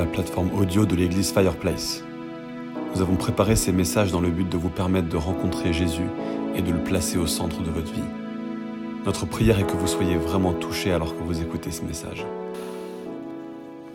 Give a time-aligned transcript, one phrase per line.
[0.00, 2.02] la plateforme audio de l'église Fireplace.
[2.94, 6.06] Nous avons préparé ces messages dans le but de vous permettre de rencontrer Jésus
[6.54, 8.08] et de le placer au centre de votre vie.
[9.04, 12.24] Notre prière est que vous soyez vraiment touchés alors que vous écoutez ce message.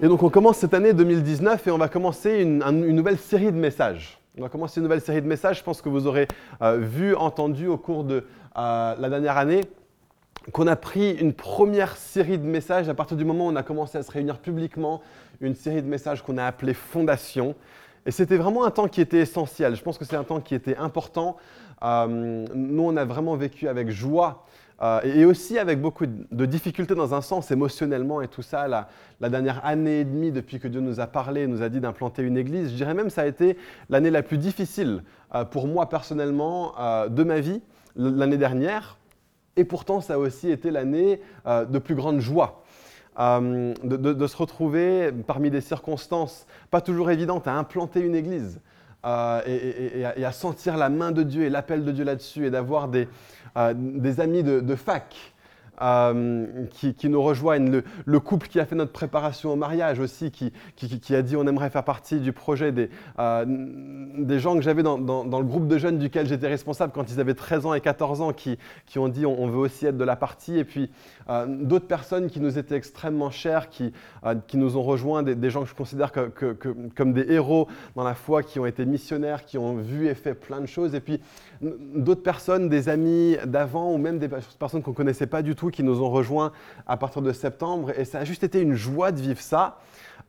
[0.04, 2.60] Et donc on commence cette année 2019 et on va commencer une,
[2.94, 4.20] nouvelle série de messages.
[4.38, 5.58] On va commencer une nouvelle série de messages.
[5.58, 6.28] Je pense que vous aurez
[6.62, 8.28] euh, vu, entendu au cours de
[8.58, 9.62] euh, la dernière année
[10.52, 13.64] qu'on a pris une première série de messages à partir du moment où on a
[13.64, 15.02] commencé à se réunir publiquement,
[15.42, 17.56] une série de messages qu'on a appelé Fondation.
[18.06, 19.76] Et c'était vraiment un temps qui était essentiel.
[19.76, 21.38] Je pense que c'est un temps qui était important.
[21.84, 24.46] Euh, nous, on a vraiment vécu avec joie
[24.82, 28.68] euh, et aussi avec beaucoup de difficultés dans un sens émotionnellement et tout ça.
[28.68, 32.22] La, dernière année et demie depuis que Dieu nous a parlé, nous a dit d'implanter
[32.22, 33.58] une église, je dirais même que ça a été
[33.90, 36.74] l'année la plus difficile euh, pour moi personnellement
[37.10, 37.62] de ma vie,
[37.96, 38.98] l'année dernière.
[39.58, 42.62] Et pourtant, ça a aussi été l'année de plus grande joie.
[43.18, 48.60] Euh, de, se retrouver parmi des circonstances pas toujours évidentes à implanter une église
[49.06, 52.90] euh, et, à, sentir la main de Dieu et l'appel de Dieu là-dessus et d'avoir
[52.90, 53.08] des,
[53.76, 55.16] des, amis de, fac
[55.82, 60.52] euh, qui, nous rejoignent, le, couple qui a fait notre préparation au mariage aussi, qui,
[60.76, 64.84] qui a dit on aimerait faire partie du projet, des, euh, des gens que j'avais
[64.84, 67.82] dans, dans, le groupe de jeunes duquel j'étais responsable quand ils avaient 13 ans et
[67.82, 68.58] 14 ans, qui,
[68.98, 70.90] ont dit on, veut aussi être de la partie, et puis
[71.30, 73.92] euh, d'autres personnes qui nous étaient extrêmement chères, qui,
[74.54, 76.12] nous ont rejoints, des, gens que je considère
[76.96, 80.34] comme des héros dans la foi, qui ont été missionnaires, qui ont vu et fait
[80.34, 81.20] plein de choses, et puis
[81.62, 85.65] d'autres personnes, des amis d'avant, ou même des personnes qu'on ne connaissait pas du tout,
[85.72, 86.52] qui nous ont rejoints
[86.88, 87.92] à partir de septembre.
[87.98, 89.80] Et ça a juste été une joie de vivre ça.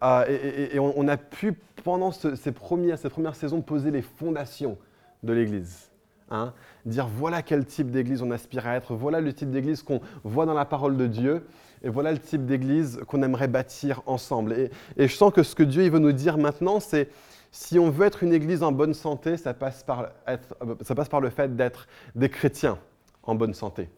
[0.02, 4.76] Euh, et, on, a pu, pendant ces premières, cette première saison, poser les fondations
[5.22, 5.90] de l'Église.
[6.30, 6.52] Hein.
[6.84, 10.44] Dire voilà quel type d'église on aspire à être, voilà le type d'église qu'on voit
[10.44, 11.46] dans la parole de Dieu,
[11.84, 14.52] et voilà le type d'église qu'on aimerait bâtir ensemble.
[14.52, 17.08] Et, et, je sens que ce que Dieu il veut nous dire maintenant, c'est
[17.52, 21.08] si on veut être une église en bonne santé, ça passe par, être, ça passe
[21.08, 22.78] par le fait d'être des chrétiens
[23.22, 23.88] en bonne santé.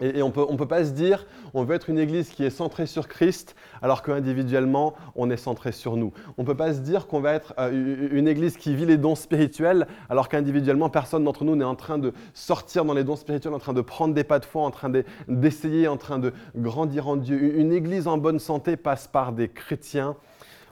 [0.00, 2.86] Et, on ne peut pas se dire, on veut être une église qui est centrée
[2.86, 6.12] sur Christ, alors qu'individuellement, on est centré sur nous.
[6.36, 8.96] On ne peut pas se dire qu'on va être euh, une église qui vit les
[8.96, 13.16] dons spirituels, alors qu'individuellement, personne d'entre nous n'est en train de sortir dans les dons
[13.16, 14.90] spirituels, en train de prendre des pas de foi, en train
[15.28, 17.58] d'essayer, en train de grandir en Dieu.
[17.58, 20.16] Une église en bonne santé passe par des chrétiens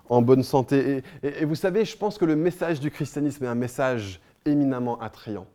[0.09, 1.03] en bonne santé.
[1.22, 5.47] Et, vous savez, je pense que le message du christianisme est un message éminemment attrayant.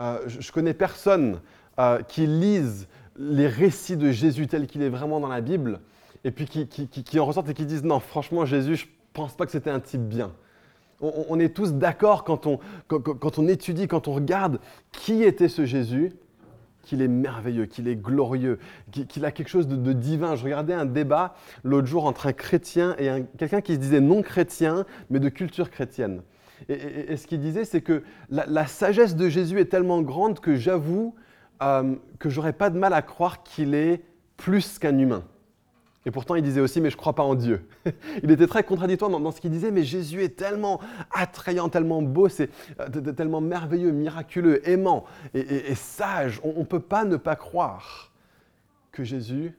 [0.00, 1.40] Euh, je, ne connais personne
[1.78, 2.86] euh, qui lise
[3.18, 5.80] les récits de Jésus tels qu'il est vraiment dans la Bible,
[6.24, 9.52] et puis qui, en ressortent et qui disent non, franchement, Jésus, je pense pas que
[9.52, 10.32] c'était un type bien.
[11.00, 12.58] On, est tous d'accord quand on,
[12.88, 14.58] quand, on étudie, quand on regarde
[14.90, 16.12] qui était ce Jésus,
[16.82, 18.58] qu'il est merveilleux, qu'il est glorieux,
[18.90, 20.34] qu'il a quelque chose de, divin.
[20.34, 24.22] Je regardais un débat l'autre jour entre un chrétien et quelqu'un qui se disait non
[24.22, 26.22] chrétien, mais de culture chrétienne.
[26.68, 31.14] Et, ce qu'il disait, c'est que la, sagesse de Jésus est tellement grande que j'avoue,
[31.62, 34.02] euh, que j'aurais pas de mal à croire qu'il est
[34.36, 35.24] plus qu'un humain.
[36.06, 37.68] Et pourtant, il disait aussi, mais je ne crois pas en Dieu.
[38.22, 40.80] il était très contradictoire dans, ce qu'il disait, mais Jésus est tellement
[41.12, 45.04] attrayant, tellement beau, c'est euh, tellement merveilleux, miraculeux, aimant
[45.34, 46.40] et, sage.
[46.44, 48.12] On ne peut pas ne pas croire
[48.92, 49.58] que Jésus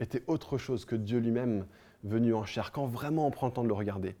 [0.00, 1.66] était autre chose que Dieu lui-même
[2.02, 4.16] venu en chair, quand vraiment on prend le temps de le regarder.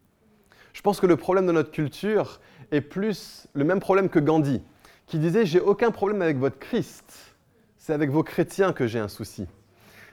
[0.74, 4.62] Je pense que le problème de notre culture est plus le même problème que Gandhi
[5.06, 7.36] qui disait J'ai aucun problème avec votre Christ,
[7.76, 9.46] c'est avec vos chrétiens que j'ai un souci.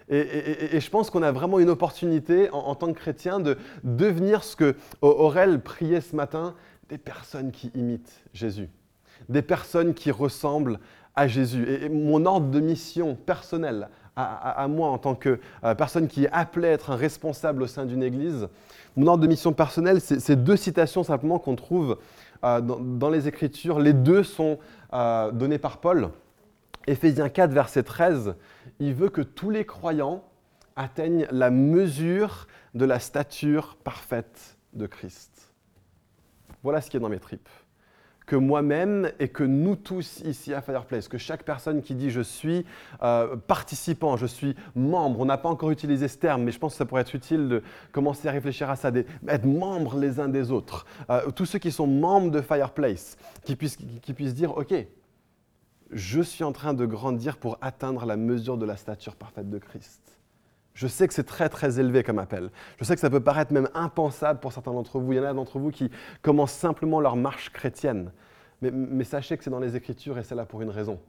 [0.09, 4.57] Et, je pense qu'on a vraiment une opportunité en, tant que chrétien de devenir ce
[4.57, 6.53] que Aurel priait ce matin
[6.89, 8.67] des personnes qui imitent Jésus,
[9.29, 10.79] des personnes qui ressemblent
[11.15, 11.65] à Jésus.
[11.69, 13.87] Et, mon ordre de mission personnelle
[14.17, 17.67] à, moi en tant que euh, personne qui est appelée à être un responsable au
[17.67, 18.49] sein d'une église,
[18.97, 21.97] mon ordre de mission personnelle, c'est deux citations simplement qu'on trouve
[22.43, 23.79] euh, dans, les Écritures.
[23.79, 24.59] Les deux sont
[24.93, 26.09] euh, donnés par Paul.
[26.87, 28.35] Éphésiens 4, verset 13,
[28.79, 30.23] il veut que tous les croyants
[30.75, 35.53] atteignent la mesure de la stature parfaite de Christ.
[36.63, 37.49] Voilà ce qui est dans mes tripes
[38.31, 42.21] que moi-même et que nous tous ici à Fireplace, que chaque personne qui dit je
[42.21, 42.65] suis
[43.03, 46.71] euh, participant, je suis membre, on n'a pas encore utilisé ce terme, mais je pense
[46.71, 47.61] que ça pourrait être utile de
[47.91, 50.85] commencer à réfléchir à ça, d'être membres les uns des autres.
[51.09, 54.73] Euh, tous ceux qui sont membres de Fireplace, qui puissent, qui puissent dire, OK,
[55.91, 59.57] je suis en train de grandir pour atteindre la mesure de la stature parfaite de
[59.57, 60.21] Christ.
[60.73, 62.49] Je sais que c'est très très élevé comme appel.
[62.79, 65.11] Je sais que ça peut paraître même impensable pour certains d'entre vous.
[65.11, 65.91] Il y en a d'entre vous qui
[66.21, 68.11] commencent simplement leur marche chrétienne.
[68.61, 70.99] Mais, sachez que c'est dans les Écritures et c'est là pour une raison.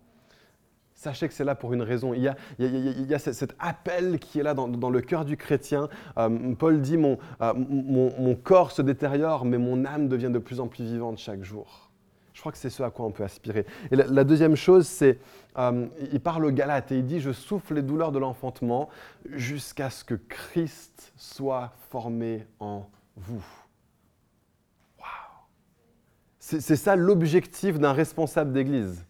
[0.94, 2.14] sachez que c'est là pour une raison.
[2.14, 5.88] Il y a, il cet appel qui est là dans, le cœur du chrétien.
[6.16, 10.60] Euh, Paul dit, mon, euh, mon, corps se détériore, mais mon âme devient de plus
[10.60, 11.90] en plus vivante chaque jour.
[12.32, 13.66] Je crois que c'est ce à quoi on peut aspirer.
[13.90, 15.18] Et la, deuxième chose, c'est,
[15.58, 18.88] euh, il parle aux Galates et il dit, je souffle les douleurs de l'enfantement
[19.30, 23.61] jusqu'à ce que Christ soit formé en vous.
[26.44, 29.06] C'est ça l'objectif d'un responsable d'église.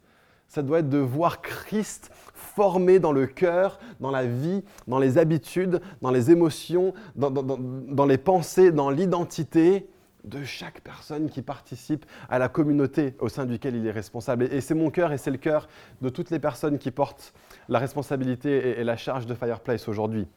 [0.47, 5.17] Ça doit être de voir Christ formé dans le cœur, dans la vie, dans les
[5.17, 9.89] habitudes, dans les émotions, dans, les pensées, dans l'identité
[10.23, 14.47] de chaque personne qui participe à la communauté au sein duquel il est responsable.
[14.53, 15.67] Et, c'est mon cœur et c'est le cœur
[16.03, 17.33] de toutes les personnes qui portent
[17.67, 20.27] la responsabilité et, la charge de Fireplace aujourd'hui.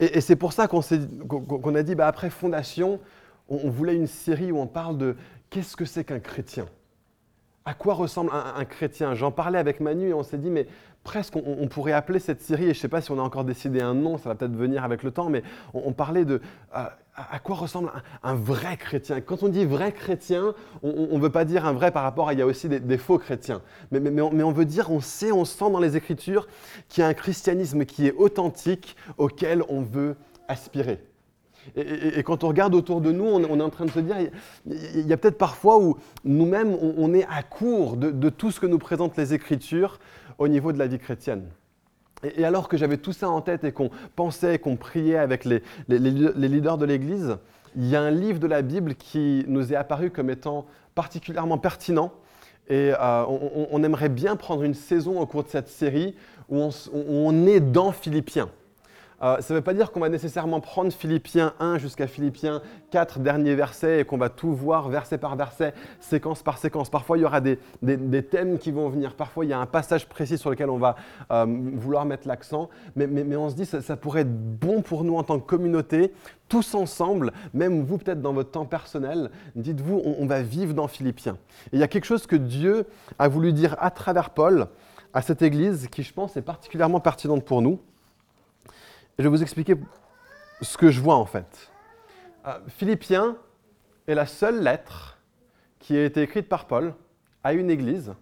[0.00, 3.00] Et, c'est pour ça qu'on a dit, bah, après Fondation,
[3.48, 5.16] on, voulait une série où on parle de
[5.54, 6.66] qu'est-ce que c'est qu'un chrétien?
[7.64, 9.14] À quoi ressemble un, chrétien?
[9.14, 10.66] J'en parlais avec Manu et on s'est dit, mais
[11.04, 13.44] presque on, pourrait appeler cette série, et je ne sais pas si on a encore
[13.44, 16.42] décidé un nom, ça va peut-être venir avec le temps, mais on, parlait de
[16.76, 16.84] euh,
[17.14, 17.92] à quoi ressemble
[18.24, 19.20] un, vrai chrétien?
[19.20, 22.32] Quand on dit vrai chrétien, on ne veut pas dire un vrai par rapport à,
[22.32, 23.62] il y a aussi des, faux chrétiens,
[23.92, 26.48] mais, on, veut dire, on sait, on sent dans les Écritures
[26.88, 30.16] qu'il y a un christianisme qui est authentique, auquel on veut
[30.48, 31.00] aspirer.
[31.76, 34.16] Et, quand on regarde autour de nous, on, est en train de se dire,
[34.66, 38.66] il y a, peut-être parfois où nous-mêmes, on, est à court de, tout ce que
[38.66, 39.98] nous présentent les Écritures
[40.38, 41.44] au niveau de la vie chrétienne.
[42.22, 45.62] Et, alors que j'avais tout ça en tête et qu'on pensait, qu'on priait avec les,
[45.88, 47.36] leaders de l'Église,
[47.76, 51.58] il y a un livre de la Bible qui nous est apparu comme étant particulièrement
[51.58, 52.12] pertinent.
[52.68, 53.24] Et euh,
[53.70, 56.14] on, aimerait bien prendre une saison au cours de cette série
[56.48, 56.62] où
[56.92, 58.48] on est dans Philippiens.
[59.22, 63.20] Euh, ça ne veut pas dire qu'on va nécessairement prendre Philippiens 1 jusqu'à Philippiens 4
[63.20, 66.90] derniers versets et qu'on va tout voir verset par verset, séquence par séquence.
[66.90, 67.58] Parfois, il y aura des,
[68.22, 69.14] thèmes qui vont venir.
[69.14, 70.96] Parfois, il y a un passage précis sur lequel on va
[71.30, 72.68] euh, vouloir mettre l'accent.
[72.96, 76.12] Mais, on se dit que ça, pourrait être bon pour nous en tant que communauté,
[76.48, 81.38] tous ensemble, même vous peut-être dans votre temps personnel, dites-vous, on, va vivre dans Philippiens.
[81.72, 82.86] Il y a quelque chose que Dieu
[83.18, 84.68] a voulu dire à travers Paul
[85.12, 87.80] à cette Église qui, je pense, est particulièrement pertinente pour nous.
[89.18, 89.76] Je vais vous expliquer
[90.60, 91.70] ce que je vois en fait.
[92.46, 93.36] Euh, Philippiens
[94.08, 95.18] est la seule lettre
[95.78, 96.94] qui a été écrite par Paul
[97.44, 98.14] à une église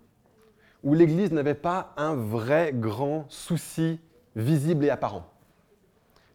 [0.82, 4.00] où l'église n'avait pas un vrai grand souci
[4.36, 5.31] visible et apparent.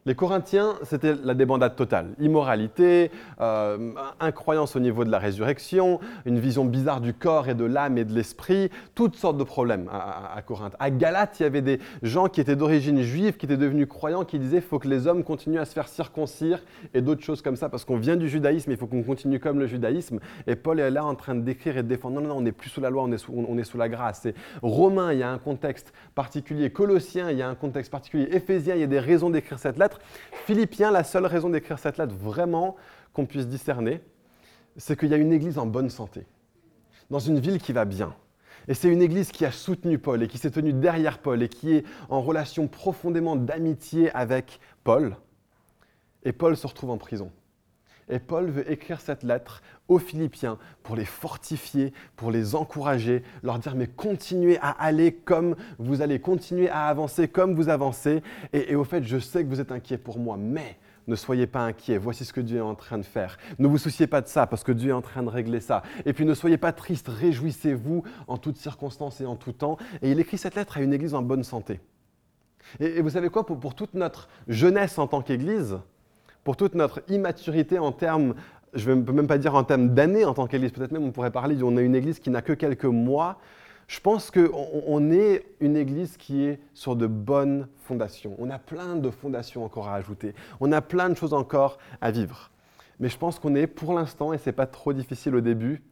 [0.07, 2.11] Les Corinthiens, c'était la débandade totale.
[2.21, 3.11] Immoralité,
[3.41, 7.97] euh, incroyance au niveau de la résurrection, une vision bizarre du corps et de l'âme
[7.97, 10.77] et de l'esprit, toutes sortes de problèmes à, Corinthe.
[10.79, 14.23] À Galate, il y avait des gens qui étaient d'origine juive, qui étaient devenus croyants,
[14.23, 16.63] qui disaient faut que les hommes continuent à se faire circoncire
[16.93, 19.59] et d'autres choses comme ça, parce qu'on vient du judaïsme, il faut qu'on continue comme
[19.59, 20.19] le judaïsme.
[20.47, 22.15] Et Paul est là en train de décrire et de défendre.
[22.15, 23.17] Non, non, non, on n'est plus sous la loi, on est
[23.65, 24.21] sous, la grâce.
[24.21, 26.69] C'est Romain, il y a un contexte particulier.
[26.69, 28.29] Colossiens, il y a un contexte particulier.
[28.31, 29.96] Éphésiens, il y a des raisons d'écrire cette lettre.
[30.45, 32.75] Philippiens, la seule raison d'écrire cette lettre vraiment
[33.13, 34.01] qu'on puisse discerner,
[34.77, 36.25] c'est qu'il y a une église en bonne santé,
[37.09, 38.15] dans une ville qui va bien.
[38.67, 41.49] Et c'est une église qui a soutenu Paul et qui s'est tenue derrière Paul et
[41.49, 45.15] qui est en relation profondément d'amitié avec Paul.
[46.23, 47.31] Et Paul se retrouve en prison.
[48.09, 53.59] Et Paul veut écrire cette lettre aux Philippiens pour les fortifier, pour les encourager, leur
[53.59, 58.21] dire mais continuez à aller comme vous allez, continuer à avancer comme vous avancez.
[58.53, 60.77] Et, au fait, je sais que vous êtes inquiets pour moi, mais
[61.07, 63.37] ne soyez pas inquiets, voici ce que Dieu est en train de faire.
[63.59, 65.83] Ne vous souciez pas de ça parce que Dieu est en train de régler ça.
[66.05, 69.77] Et puis ne soyez pas tristes, réjouissez-vous en toutes circonstances et en tout temps.
[70.01, 71.79] Et il écrit cette lettre à une église en bonne santé.
[72.79, 75.77] Et, vous savez quoi, pour toute notre jeunesse en tant qu'église,
[76.47, 78.33] pour toute notre immaturité en termes,
[78.73, 81.11] je ne peux même pas dire en termes d'années en tant qu'Église, peut-être même on
[81.11, 83.37] pourrait parler on a une Église qui n'a que quelques mois.
[83.89, 88.33] Je pense qu'on est une Église qui est sur de bonnes fondations.
[88.39, 90.33] On a plein de fondations encore à ajouter.
[90.61, 92.49] On a plein de choses encore à vivre.
[93.01, 95.83] Mais je pense qu'on est pour l'instant, et ce n'est pas trop difficile au début,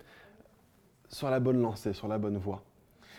[1.09, 2.63] sur la bonne lancée, sur la bonne voie.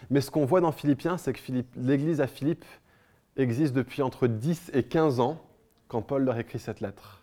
[0.08, 2.64] Mais ce qu'on voit dans Philippiens, c'est que l'Église à Philippe
[3.36, 5.42] existe depuis entre 10 et 15 ans
[5.88, 7.15] quand Paul leur écrit cette lettre.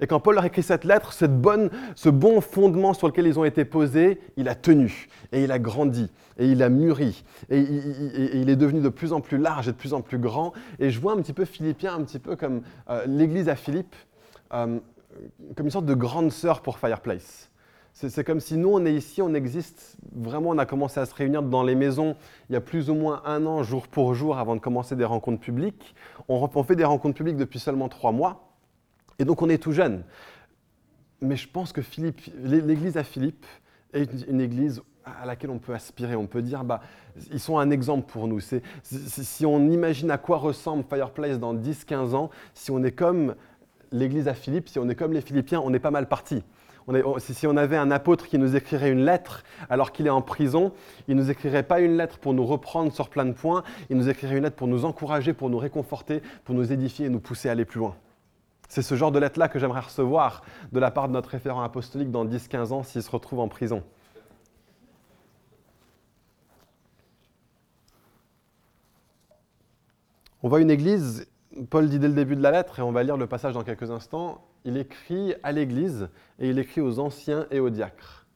[0.00, 3.38] Et quand Paul leur écrit cette lettre, cette bonne, ce bon fondement sur lequel ils
[3.38, 7.60] ont été posés, il a tenu, et il a grandi, et il a mûri, et
[7.60, 10.52] il, est devenu de plus en plus large et de plus en plus grand.
[10.78, 13.94] Et je vois un petit peu Philippiens, un petit peu comme euh, l'église à Philippe,
[14.52, 14.78] euh,
[15.56, 17.50] comme une sorte de grande sœur pour Fireplace.
[17.96, 21.14] C'est comme si nous, on est ici, on existe vraiment, on a commencé à se
[21.14, 22.16] réunir dans les maisons
[22.50, 25.04] il y a plus ou moins un an, jour pour jour, avant de commencer des
[25.04, 25.94] rencontres publiques.
[26.26, 28.53] On, on fait des rencontres publiques depuis seulement trois mois.
[29.18, 30.02] Et donc on est tout jeune.
[31.20, 31.80] Mais je pense que
[32.42, 33.46] l'église à Philippe
[33.92, 36.16] est une église à laquelle on peut aspirer.
[36.16, 36.80] On peut dire, bah,
[37.32, 38.40] ils sont un exemple pour nous.
[38.82, 43.34] si on imagine à quoi ressemble Fireplace dans 10-15 ans, si on est comme
[43.92, 46.42] l'église à Philippe, si on est comme les Philippiens, on est pas mal parti.
[47.18, 50.72] si on avait un apôtre qui nous écrirait une lettre alors qu'il est en prison,
[51.06, 53.96] il ne nous écrirait pas une lettre pour nous reprendre sur plein de points, il
[53.96, 57.20] nous écrirait une lettre pour nous encourager, pour nous réconforter, pour nous édifier et nous
[57.20, 57.94] pousser à aller plus loin.
[58.68, 60.42] C'est ce genre de lettre-là que j'aimerais recevoir
[60.72, 63.82] de la part de notre référent apostolique dans 10-15 ans s'il se retrouve en prison.
[70.42, 71.26] On voit une église,
[71.70, 73.64] Paul dit dès le début de la lettre, et on va lire le passage dans
[73.64, 78.26] quelques instants, il écrit à l'église et il écrit aux anciens et aux diacres.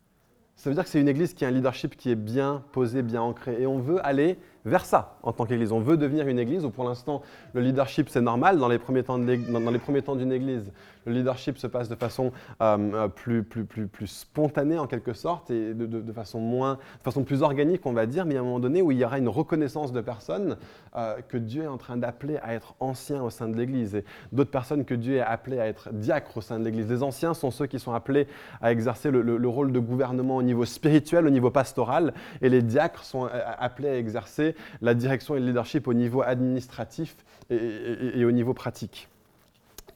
[0.57, 3.03] Ça veut dire que c'est une église qui a un leadership qui est bien posé,
[3.03, 3.63] bien ancré.
[3.63, 5.73] Et on veut aller vers ça en tant qu'Église.
[5.73, 7.23] On veut devenir une Église où pour l'instant
[7.55, 10.71] le leadership c'est normal dans les premiers temps d'une Église.
[11.09, 15.13] Le leadership se passe de façon euh, euh, plus, plus, plus, plus, spontanée en quelque
[15.13, 18.93] sorte et de, façon plus organique on va dire, mais à un moment donné où
[18.93, 20.57] il y aura une reconnaissance de personnes
[20.97, 24.05] euh, que Dieu est en train d'appeler à être anciens au sein de l'Église et
[24.33, 26.89] d'autres personnes que Dieu est appelé à être diacres au sein de l'Église.
[26.89, 28.27] Les anciens sont ceux qui sont appelés
[28.61, 32.13] à exercer le, le rôle de gouvernement au niveau spirituel, au niveau pastoral
[32.43, 37.17] et les diacres sont appelés à exercer la direction et le leadership au niveau administratif
[37.51, 39.09] et, au niveau pratique.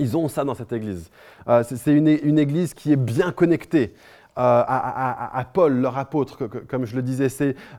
[0.02, 1.10] Ils ont ça dans cette église.
[1.48, 3.94] Euh, c'est une, église qui est bien connectée.
[4.38, 7.28] Euh, à, Paul, leur apôtre, comme je le disais.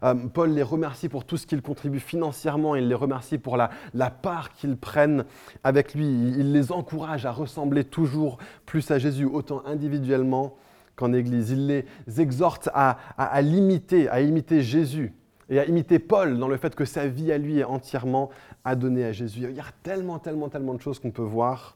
[0.03, 3.70] Euh, Paul les remercie pour tout ce qu'ils contribuent financièrement, il les remercie pour la,
[4.10, 5.25] part qu'ils prennent
[5.63, 6.06] avec lui.
[6.06, 10.56] Il les encourage à ressembler toujours plus à Jésus, autant individuellement
[10.96, 11.50] qu'en Église.
[11.50, 11.86] Il les
[12.22, 15.12] exhorte à, à l'imiter, à imiter Jésus
[15.50, 18.30] et à imiter Paul dans le fait que sa vie à lui est entièrement
[18.63, 19.42] adonnée à Jésus.
[19.50, 21.75] Il y a tellement, tellement, tellement de choses qu'on peut voir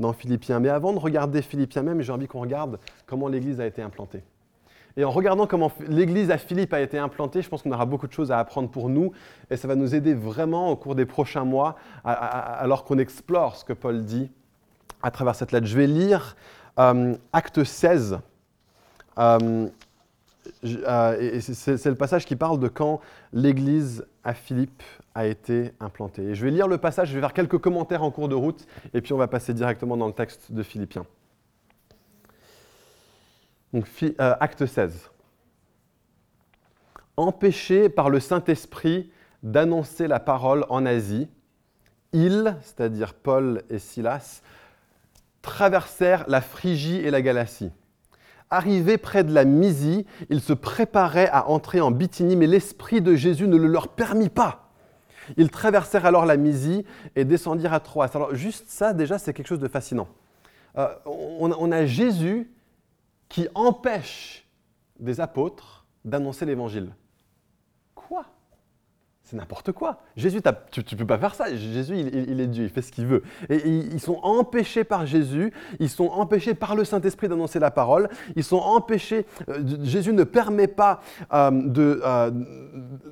[0.00, 0.58] dans Philippiens.
[0.58, 4.24] Mais avant de regarder Philippiens même, j'ai envie qu'on regarde comment l'Église a été implantée.
[4.96, 8.08] Et en regardant comment l'Église à Philippe a été implantée, je pense qu'on aura beaucoup
[8.08, 9.12] de choses à apprendre pour nous
[9.48, 13.64] et ça va nous aider vraiment au cours des prochains mois alors qu'on explore ce
[13.64, 14.30] que Paul dit
[15.02, 15.66] à travers cette lettre.
[15.66, 16.36] Je vais lire
[16.78, 18.18] euh, Acte 16.
[19.18, 19.68] Euh,
[20.62, 23.00] c'est le passage qui parle de quand
[23.32, 24.82] l'église à Philippe
[25.14, 26.34] a été implantée.
[26.34, 29.00] je vais lire le passage, je vais faire quelques commentaires en cours de route, et
[29.00, 31.06] puis on va passer directement dans le texte de Philippiens.
[33.72, 35.10] Donc, euh, acte 16.
[37.16, 39.10] Empêchés par le Saint-Esprit
[39.42, 41.28] d'annoncer la parole en Asie,
[42.12, 44.42] ils, c'est-à-dire Paul et Silas,
[45.42, 47.70] traversèrent la Phrygie et la Galatie
[48.52, 53.14] Arrivés près de la Mysie, ils se préparaient à entrer en Bithynie, mais l'Esprit de
[53.14, 54.59] Jésus ne le leur permit pas.
[55.36, 56.84] Ils traversèrent alors la Mysie
[57.16, 58.08] et descendirent à Troas.
[58.14, 60.08] Alors juste ça, déjà, c'est quelque chose de fascinant.
[60.78, 62.50] Euh, on, a Jésus
[63.28, 64.46] qui empêche
[64.98, 66.94] des apôtres d'annoncer l'Évangile.
[67.94, 68.24] Quoi?
[69.24, 70.00] C'est n'importe quoi.
[70.16, 71.54] Jésus, tu ne peux pas faire ça.
[71.54, 73.22] Jésus, il, est Dieu, il fait ce qu'il veut.
[73.48, 78.08] Et, ils sont empêchés par Jésus, ils sont empêchés par le Saint-Esprit d'annoncer la parole,
[78.36, 81.00] ils sont empêchés, euh, Jésus ne permet pas
[81.32, 82.30] euh,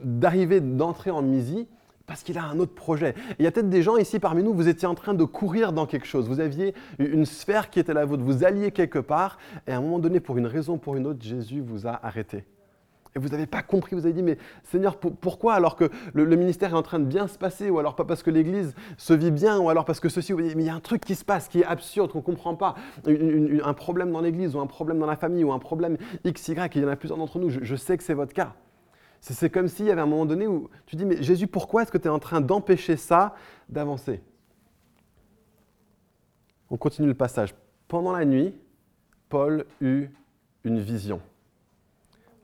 [0.02, 1.68] d'arriver, d'entrer en Mysie
[2.08, 3.14] parce qu'il a un autre projet.
[3.38, 5.72] il y a peut-être des gens ici parmi nous, vous étiez en train de courir
[5.72, 9.38] dans quelque chose, vous aviez une sphère qui était la vôtre, vous alliez quelque part,
[9.68, 12.00] et à un moment donné, pour une raison ou pour une autre, Jésus vous a
[12.04, 12.44] arrêté.
[13.16, 16.70] Et vous n'avez pas compris, vous avez dit, mais Seigneur, pourquoi alors que le, ministère
[16.70, 19.30] est en train de bien se passer, ou alors pas parce que l'Église se vit
[19.30, 21.48] bien, ou alors parce que ceci, mais il y a un truc qui se passe
[21.48, 22.74] qui est absurde, qu'on ne comprend pas,
[23.06, 26.76] un problème dans l'Église, ou un problème dans la famille, ou un problème X, Y,
[26.76, 28.54] il y en a plusieurs d'entre nous, je, sais que c'est votre cas.
[29.20, 31.92] C'est comme s'il y avait un moment donné où tu dis, mais Jésus, pourquoi est-ce
[31.92, 33.34] que tu es en train d'empêcher ça
[33.68, 34.22] d'avancer?
[36.70, 37.54] On continue le passage.
[37.88, 38.54] Pendant la nuit,
[39.28, 40.08] Paul eut
[40.64, 41.20] une vision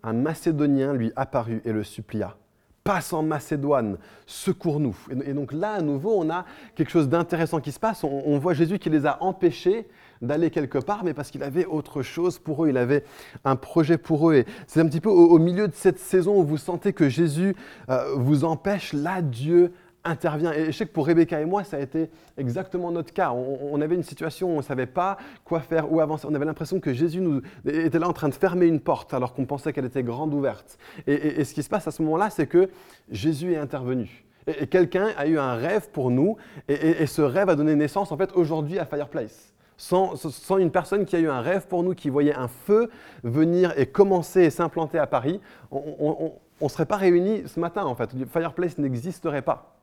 [0.05, 2.37] un Macédonien lui apparut et le supplia.
[2.85, 4.97] Passe en Macédoine, secours-nous.
[5.25, 8.05] Et donc là, à nouveau, on a quelque chose d'intéressant qui se passe.
[8.05, 9.89] On, voit Jésus qui les a empêchés
[10.23, 13.05] d'aller quelque part, mais parce qu'il avait autre chose pour eux, il avait
[13.45, 14.35] un projet pour eux.
[14.35, 17.55] Et c'est un petit peu au, milieu de cette saison où vous sentez que Jésus
[17.89, 19.73] euh, vous empêche, là, Dieu
[20.05, 20.53] intervient.
[20.53, 23.33] Et je sais que pour Rebecca et moi, ça a été exactement notre cas.
[23.33, 26.27] On, avait une situation où on ne savait pas quoi faire, où avancer.
[26.31, 29.35] On avait l'impression que Jésus nous, était là en train de fermer une porte alors
[29.35, 30.79] qu'on pensait qu'elle était grande ouverte.
[31.07, 32.69] Et, ce qui se passe à ce moment-là, c'est que
[33.11, 34.25] Jésus est intervenu.
[34.47, 36.37] Et, quelqu'un a eu un rêve pour nous,
[36.69, 39.54] et, ce rêve a donné naissance en fait aujourd'hui à Fireplace.
[39.77, 40.15] Sans,
[40.59, 42.91] une personne qui a eu un rêve pour nous, qui voyait un feu
[43.23, 45.41] venir et commencer et s'implanter à Paris,
[45.71, 48.11] on ne serait pas réunis ce matin en fait.
[48.31, 49.75] Fireplace n'existerait pas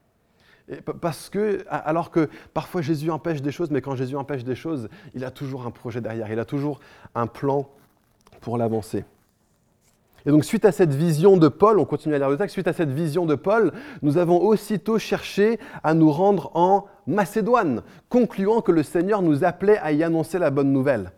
[1.00, 4.90] parce que, alors que parfois Jésus empêche des choses, mais quand Jésus empêche des choses,
[5.14, 6.80] il a toujours un projet derrière, il a toujours
[7.16, 7.70] un plan
[8.42, 9.06] pour l'avancer.
[10.26, 12.68] Et donc suite à cette vision de Paul, on continue à lire le texte, suite
[12.68, 18.62] à cette vision de Paul, nous avons aussitôt cherché à nous rendre en Macédoine, concluant
[18.62, 21.12] que le Seigneur nous appelait à y annoncer la bonne nouvelle.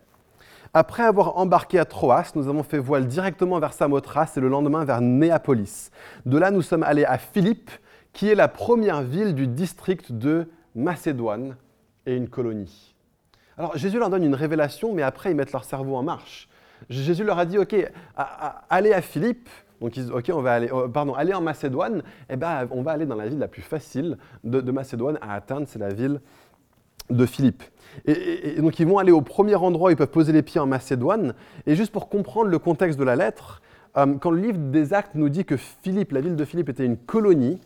[0.72, 4.84] Après avoir embarqué à Troas, nous avons fait voile directement vers Samothrace et le lendemain
[4.84, 5.90] vers Néapolis.
[6.26, 7.70] De là, nous sommes allés à Philippe,
[8.12, 11.56] qui est la première ville du district de Macédoine
[12.06, 12.94] et une colonie.
[13.56, 16.48] Alors Jésus leur donne une révélation, mais après ils mettent leur cerveau en marche.
[16.88, 17.74] Jésus leur a dit, OK,
[18.70, 19.48] allez à Philippe,
[19.80, 22.82] donc ils disent, OK, on va aller, oh, pardon, aller en Macédoine, eh ben, on
[22.82, 26.20] va aller dans la ville la plus facile de, Macédoine à atteindre, c'est la ville
[27.10, 27.62] de Philippe.
[28.06, 30.66] Et, donc ils vont aller au premier endroit où ils peuvent poser les pieds en
[30.66, 31.34] Macédoine.
[31.66, 33.60] Et juste pour comprendre le contexte de la lettre,
[33.96, 36.86] euh, quand le livre des Actes nous dit que Philippe, la ville de Philippe était
[36.86, 37.60] une colonie,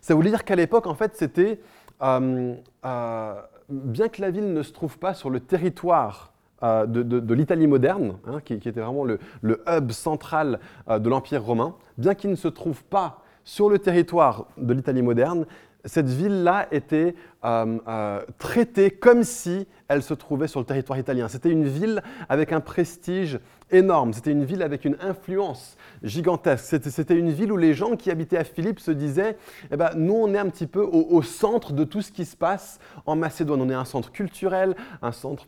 [0.00, 1.60] ça voulait dire qu'à l'époque, en fait, c'était,
[2.02, 2.54] euh,
[2.84, 3.34] euh,
[3.68, 6.29] bien que la ville ne se trouve pas sur le territoire
[6.62, 9.18] euh, de, l'Italie moderne, hein, qui, était vraiment le,
[9.66, 14.46] hub central euh, de l'Empire romain, bien qu'il ne se trouve pas sur le territoire
[14.58, 15.46] de l'Italie moderne,
[15.86, 17.14] cette ville-là était
[17.44, 21.28] euh, traitée comme si elle se trouvait sur le territoire italien.
[21.28, 23.40] C'était une ville avec un prestige
[23.70, 28.10] énorme, c'était une ville avec une influence gigantesque, c'était une ville où les gens qui
[28.10, 29.38] habitaient à Philippe se disaient,
[29.70, 32.26] eh ben, nous on est un petit peu au, au centre de tout ce qui
[32.26, 35.46] se passe en Macédoine, on est un centre culturel, un centre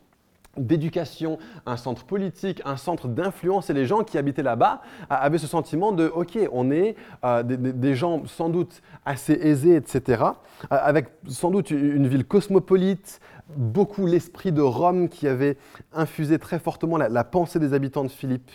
[0.57, 5.47] d'éducation, un centre politique, un centre d'influence, et les gens qui habitaient là-bas avaient ce
[5.47, 10.33] sentiment de, OK, on est euh, des, gens sans doute assez aisés, etc., euh,
[10.69, 13.19] avec sans doute une ville cosmopolite,
[13.55, 15.57] beaucoup l'esprit de Rome qui avait
[15.91, 18.49] infusé très fortement la pensée des habitants de Philippe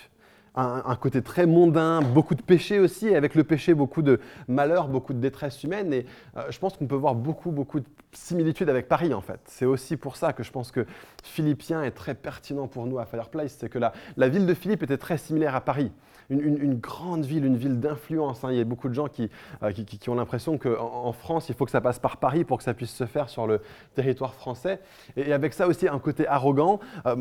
[0.55, 4.87] un, côté très mondain, beaucoup de péché aussi, et avec le péché, beaucoup de malheur,
[4.87, 5.93] beaucoup de détresse humaine.
[5.93, 6.05] Et
[6.37, 9.39] euh, je pense qu'on peut voir beaucoup, beaucoup de similitudes avec Paris, en fait.
[9.45, 10.85] C'est aussi pour ça que je pense que
[11.23, 13.57] Philippien est très pertinent pour nous à Fireplace.
[13.59, 15.91] C'est que la, la ville de Philippe était très similaire à Paris
[16.29, 18.43] une, grande ville, une ville d'influence.
[18.43, 18.51] Hein.
[18.51, 19.29] Il y a beaucoup de gens qui,
[19.63, 19.71] euh,
[20.07, 22.73] ont l'impression qu'en en France, il faut que ça passe par Paris pour que ça
[22.73, 23.61] puisse se faire sur le
[23.95, 24.79] territoire français.
[25.17, 27.15] Et, avec ça aussi un côté arrogant, euh,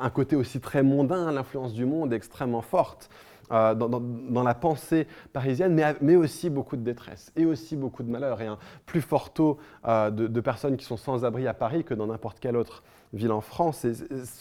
[0.00, 3.10] un côté aussi très mondain, l'influence du monde est extrêmement forte.
[3.50, 8.40] Euh, dans, la pensée parisienne, mais, aussi beaucoup de détresse et aussi beaucoup de malheur
[8.40, 12.06] et un plus fort taux de, personnes qui sont sans abri à Paris que dans
[12.06, 13.84] n'importe quelle autre ville en France.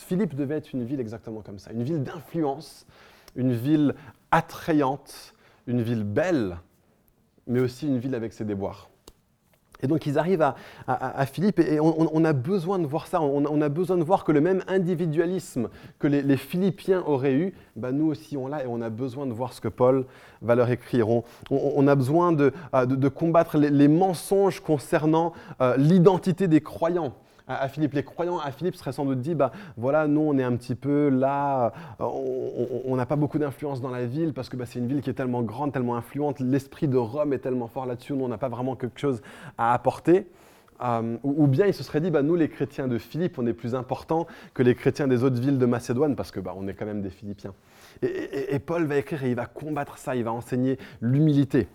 [0.08, 2.86] Philippe devait être une ville exactement comme ça, une ville d'influence,
[3.36, 3.96] une ville
[4.32, 5.34] attrayante,
[5.68, 6.58] une ville belle,
[7.48, 8.91] mais aussi une ville avec ses déboires.
[9.84, 10.42] Et donc ils arrivent
[10.88, 14.32] à, Philippe et on, a besoin de voir ça, on, a besoin de voir que
[14.32, 18.82] le même individualisme que les, Philippiens auraient eu, bah nous aussi on l'a et on
[18.82, 20.06] a besoin de voir ce que Paul
[20.42, 21.08] va leur écrire.
[21.50, 22.52] On, a besoin de,
[23.10, 27.14] combattre les, mensonges concernant euh, l'identité des croyants
[27.60, 27.94] à, Philippe.
[27.94, 30.76] Les croyants à Philippe seraient sans doute dit, bah voilà, nous on est un petit
[30.76, 32.06] peu là, euh,
[32.86, 35.10] on n'a pas beaucoup d'influence dans la ville parce que bah, c'est une ville qui
[35.10, 38.38] est tellement grande, tellement influente, l'esprit de Rome est tellement fort là-dessus, nous on n'a
[38.38, 39.22] pas vraiment quelque chose
[39.58, 40.28] à apporter.
[40.84, 43.54] Euh, ou, bien il se serait dit, bah, nous les chrétiens de Philippe, on est
[43.54, 46.88] plus importants que les chrétiens des autres villes de Macédoine parce que on est quand
[46.88, 47.54] même des Philippiens.
[48.02, 51.68] et Paul va écrire et il va combattre ça, il va enseigner l'humilité.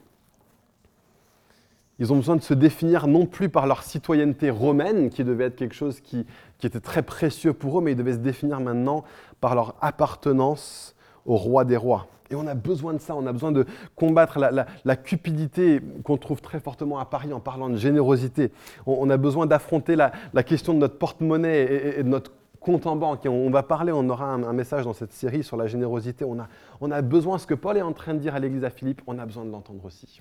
[1.98, 5.56] Ils ont besoin de se définir non plus par leur citoyenneté romaine, qui devait être
[5.56, 6.26] quelque chose qui,
[6.62, 9.04] était très précieux pour eux, mais ils devaient se définir maintenant
[9.40, 12.08] par leur appartenance au roi des rois.
[12.28, 16.40] Et on a besoin de ça, on a besoin de combattre la, cupidité qu'on trouve
[16.40, 18.52] très fortement à Paris en parlant de générosité.
[18.86, 20.10] On, a besoin d'affronter la,
[20.42, 23.24] question de notre porte-monnaie et, de notre compte en banque.
[23.26, 26.24] Et on, va parler, on aura un, message dans cette série sur la générosité.
[26.24, 26.48] On a,
[26.80, 29.02] on a besoin, ce que Paul est en train de dire à l'église à Philippe,
[29.06, 30.20] on a besoin de l'entendre aussi.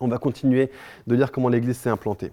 [0.00, 0.70] On va continuer
[1.06, 2.32] de lire comment l'Église s'est implantée.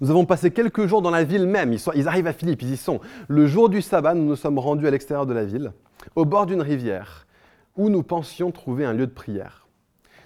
[0.00, 1.72] Nous avons passé quelques jours dans la ville même.
[1.72, 3.00] Ils, arrivent à Philippe, ils y sont.
[3.28, 5.72] Le jour du sabbat, nous nous sommes rendus à l'extérieur de la ville,
[6.14, 7.26] au bord d'une rivière,
[7.76, 9.66] où nous pensions trouver un lieu de prière.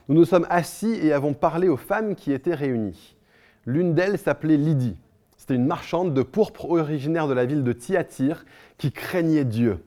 [0.08, 3.16] Nous nous sommes assis et avons parlé aux femmes qui étaient réunies.
[3.64, 4.96] L'une d'elles s'appelait Lydie.
[5.36, 8.44] C'était une marchande de pourpre originaire de la ville de Thyatire
[8.76, 9.78] qui craignait Dieu.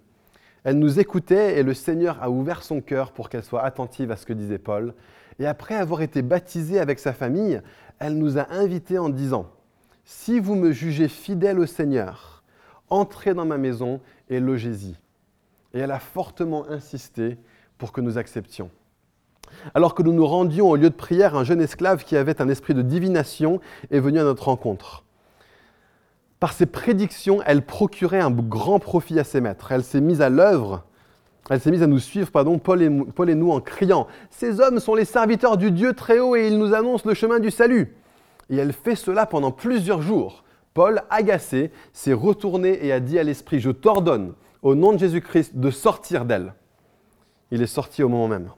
[0.64, 4.16] Elle nous écoutait et le Seigneur a ouvert son cœur pour qu'elle soit attentive à
[4.16, 4.94] ce que disait Paul.
[5.40, 7.62] Et après avoir été baptisée avec sa famille,
[8.00, 9.48] elle nous a invités en disant,
[10.06, 12.44] Si vous me jugez fidèle au Seigneur,
[12.90, 14.96] entrez dans ma maison et logez-y.
[15.74, 17.38] Et elle a fortement insisté
[17.78, 18.70] pour que nous acceptions.
[19.74, 22.50] Alors que nous nous rendions au lieu de prière, un jeune esclave qui avait un
[22.50, 23.60] esprit de divination
[23.92, 25.04] est venu à notre rencontre.
[26.40, 29.72] Par ses prédictions, elle procurait un grand profit à ses maîtres.
[29.72, 30.84] Elle s'est mise à l'œuvre
[31.50, 34.62] elle s'est mise à nous suivre, pardon, Paul et, Paul et nous, en criant Ces
[34.62, 37.52] hommes sont les serviteurs du Dieu très haut et ils nous annoncent le chemin du
[37.52, 37.96] salut.
[38.50, 40.44] Et elle fait cela pendant plusieurs jours.
[40.74, 45.56] Paul, agacé, s'est retourné et a dit à l'esprit Je t'ordonne, au nom de Jésus-Christ,
[45.56, 46.54] de sortir d'elle.
[47.52, 48.50] il est sorti au moment même.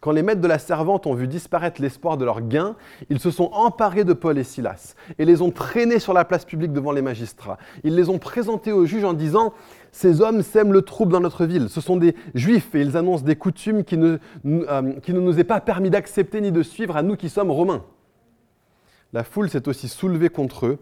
[0.00, 2.76] Quand les maîtres de la servante ont vu disparaître l'espoir de leur gain,
[3.10, 6.44] ils se sont emparés de Paul et Silas et les ont traînés sur la place
[6.44, 7.58] publique devant les magistrats.
[7.82, 9.54] Ils les ont présentés aux juges en disant
[9.90, 11.68] Ces hommes sèment le trouble dans notre ville.
[11.68, 15.60] Ce sont des juifs et ils annoncent des coutumes qui ne, euh, nous est pas
[15.60, 17.82] permis d'accepter ni de suivre à nous qui sommes romains.
[19.12, 20.78] La foule s'est aussi soulevée contre eux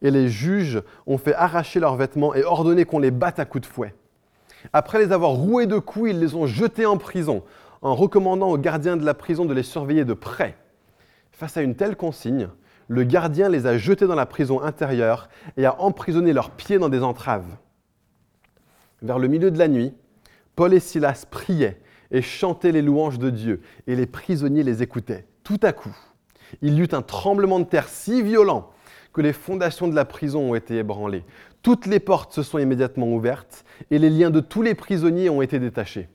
[0.00, 3.66] et les juges ont fait arracher leurs vêtements et ordonné qu'on les batte à coups
[3.66, 3.94] de fouet.
[4.72, 7.42] Après les avoir roués de coups, ils les ont jetés en prison
[7.82, 10.56] en recommandant au gardien de la prison de les surveiller de près.
[11.32, 12.48] Face à une telle consigne,
[12.88, 16.88] le gardien les a jetés dans la prison intérieure et a emprisonné leurs pieds dans
[16.88, 17.56] des entraves.
[19.00, 19.94] Vers le milieu de la nuit,
[20.56, 25.26] Paul et Silas priaient et chantaient les louanges de Dieu, et les prisonniers les écoutaient.
[25.44, 25.96] Tout à coup,
[26.60, 28.70] il y eut un tremblement de terre si violent
[29.12, 31.24] que les fondations de la prison ont été ébranlées.
[31.62, 35.42] Toutes les portes se sont immédiatement ouvertes, et les liens de tous les prisonniers ont
[35.42, 36.08] été détachés.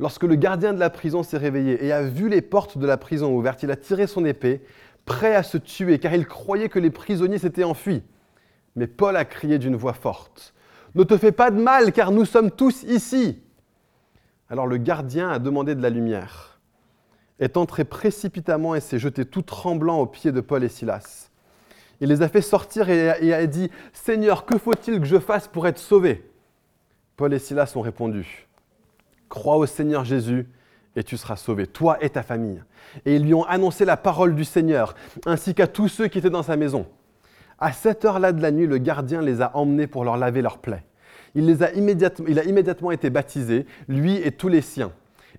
[0.00, 2.96] Lorsque le gardien de la prison s'est réveillé et a vu les portes de la
[2.96, 4.62] prison ouvertes, il a tiré son épée,
[5.04, 8.02] prêt à se tuer, car il croyait que les prisonniers s'étaient enfuis.
[8.76, 10.54] Mais Paul a crié d'une voix forte,
[10.94, 13.42] Ne te fais pas de mal, car nous sommes tous ici.
[14.48, 16.58] Alors le gardien a demandé de la lumière,
[17.38, 21.28] est entré précipitamment et s'est jeté tout tremblant aux pieds de Paul et Silas.
[22.00, 25.66] Il les a fait sortir et a dit, Seigneur, que faut-il que je fasse pour
[25.66, 26.26] être sauvé?
[27.18, 28.48] Paul et Silas ont répondu,
[29.30, 30.46] Crois au Seigneur Jésus
[30.96, 32.62] et tu seras sauvé, toi et ta famille.
[33.06, 36.30] Et ils lui ont annoncé la parole du Seigneur, ainsi qu'à tous ceux qui étaient
[36.30, 36.86] dans sa maison.
[37.60, 40.58] À cette heure-là de la nuit, le gardien les a emmenés pour leur laver leurs
[40.58, 40.82] plaies.
[41.36, 44.90] Il, les a immédiatement, il a immédiatement été baptisé, lui et tous les siens.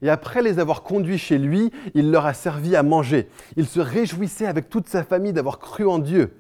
[0.02, 3.28] Et après les avoir conduits chez lui, il leur a servi à manger.
[3.58, 6.34] Il se réjouissait avec toute sa famille d'avoir cru en Dieu.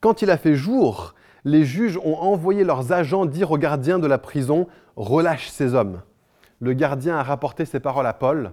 [0.00, 1.14] Quand il a fait jour,
[1.44, 4.66] les juges ont envoyé leurs agents dire au gardien de la prison,
[4.96, 6.00] relâche ces hommes.
[6.62, 8.52] Le gardien a rapporté ces paroles à Paul.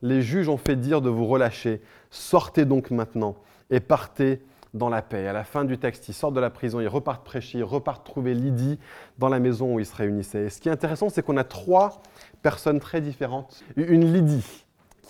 [0.00, 1.82] Les juges ont fait dire de vous relâcher.
[2.10, 3.36] Sortez donc maintenant
[3.68, 5.28] et partez dans la paix.
[5.28, 8.06] À la fin du texte, ils sortent de la prison, ils repartent prêcher, ils repartent
[8.06, 8.78] trouver Lydie
[9.18, 10.46] dans la maison où ils se réunissaient.
[10.46, 12.00] Et ce qui est intéressant, c'est qu'on a trois
[12.40, 13.62] personnes très différentes.
[13.76, 14.61] Une Lydie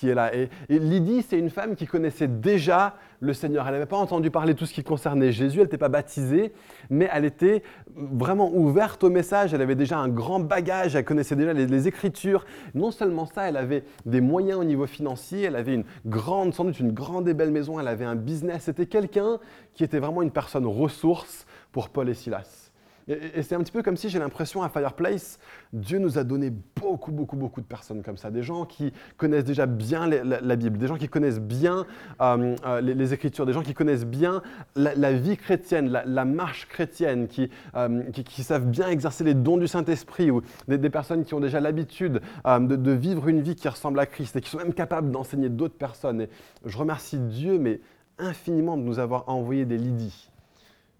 [0.08, 0.34] est là.
[0.34, 3.66] Et, Lydie, c'est une femme qui connaissait déjà le Seigneur.
[3.66, 6.52] Elle n'avait pas entendu parler de tout ce qui concernait Jésus, elle n'était pas baptisée,
[6.90, 7.62] mais elle était
[7.94, 9.54] vraiment ouverte au message.
[9.54, 12.44] Elle avait déjà un grand bagage, elle connaissait déjà les, Écritures.
[12.74, 16.64] Non seulement ça, elle avait des moyens au niveau financier, elle avait une grande, sans
[16.64, 18.64] doute une grande et belle maison, elle avait un business.
[18.64, 19.38] C'était quelqu'un
[19.74, 22.61] qui était vraiment une personne ressource pour Paul et Silas.
[23.08, 25.38] Et, c'est un petit peu comme si j'ai l'impression à Fireplace,
[25.72, 28.30] Dieu nous a donné beaucoup, beaucoup, beaucoup de personnes comme ça.
[28.30, 31.86] Des gens qui connaissent déjà bien la, Bible, des gens qui connaissent bien
[32.20, 34.42] euh, euh, les, Écritures, des gens qui connaissent bien
[34.76, 37.28] la, vie chrétienne, la, marche chrétienne,
[37.76, 41.60] euh, qui, savent bien exercer les dons du Saint-Esprit, ou des, personnes qui ont déjà
[41.60, 45.10] l'habitude de, de, vivre une vie qui ressemble à Christ et qui sont même capables
[45.10, 46.22] d'enseigner d'autres personnes.
[46.22, 46.28] Et
[46.64, 47.80] je remercie Dieu, mais
[48.18, 50.31] infiniment de nous avoir envoyé des Lydie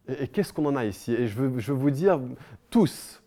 [0.08, 1.12] et, qu'est-ce qu'on en a ici?
[1.12, 2.20] Et je veux, je veux, vous dire,
[2.70, 3.22] tous,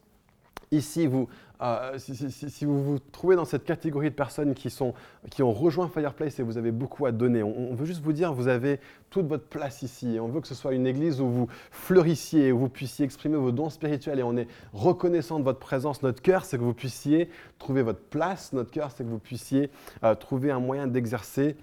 [0.71, 1.27] ici, vous,
[1.61, 4.93] euh, si, vous vous trouvez dans cette catégorie de personnes qui, sont,
[5.31, 8.33] qui ont rejoint Fireplace et vous avez beaucoup à donner, on, veut juste vous dire,
[8.33, 10.17] vous avez toute votre place ici.
[10.19, 13.51] On veut que ce soit une église où vous fleurissiez, où vous puissiez exprimer vos
[13.51, 14.19] dons spirituels.
[14.19, 16.03] Et on est reconnaissant de votre présence.
[16.03, 18.51] Notre cœur, c'est que vous puissiez trouver votre place.
[18.51, 19.69] Notre cœur, c'est que vous puissiez
[20.03, 21.55] euh, trouver un moyen d'exercer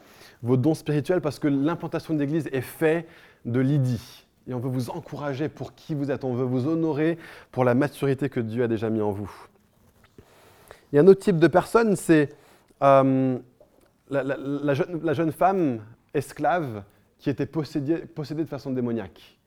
[0.42, 3.06] vos dons spirituels parce que l'implantation d'église est faite
[3.44, 6.24] de Lydie et on veut vous encourager pour qui vous êtes.
[6.24, 7.18] On veut vous honorer
[7.50, 9.30] pour la maturité que Dieu a déjà mis en vous.
[10.92, 12.30] Il y a un autre type de personne, c'est
[12.82, 13.38] euh,
[14.10, 15.80] la, jeune, femme
[16.12, 16.82] esclave
[17.18, 19.38] qui était possédée, possédée de façon démoniaque.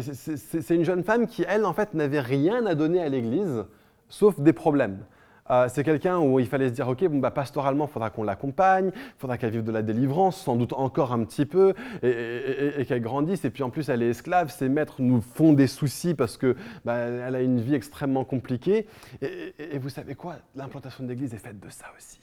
[0.00, 3.64] c'est une jeune femme qui, elle, en fait, n'avait rien à donner à l'Église,
[4.08, 5.04] sauf des problèmes.
[5.50, 8.24] Euh, c'est quelqu'un où il fallait se dire, ok, bon, bah, pastoralement, il faudra qu'on
[8.24, 12.84] l'accompagne, il faudra qu'elle vive de la délivrance, sans doute encore un petit peu, et,
[12.86, 13.44] qu'elle grandisse.
[13.44, 16.56] Et puis en plus, elle est esclave, ses maîtres nous font des soucis parce qu'elle
[16.84, 18.86] bah, a une vie extrêmement compliquée.
[19.22, 20.36] Et, vous savez quoi?
[20.54, 22.18] L'implantation de l'Église est faite de ça aussi.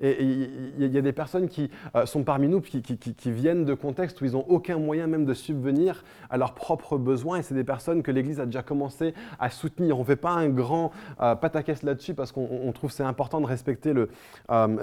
[0.00, 0.24] Et
[0.78, 4.24] il y, a des personnes qui euh, sont parmi nous, qui, viennent de contextes où
[4.24, 7.38] ils n'ont aucun moyen même de subvenir à leurs propres besoins.
[7.38, 9.98] Et c'est des personnes que l'Église a déjà commencé à soutenir.
[9.98, 13.46] On ne fait pas un grand euh, pataquès là-dessus parce qu'on trouve c'est important de
[13.46, 14.06] respecter euh,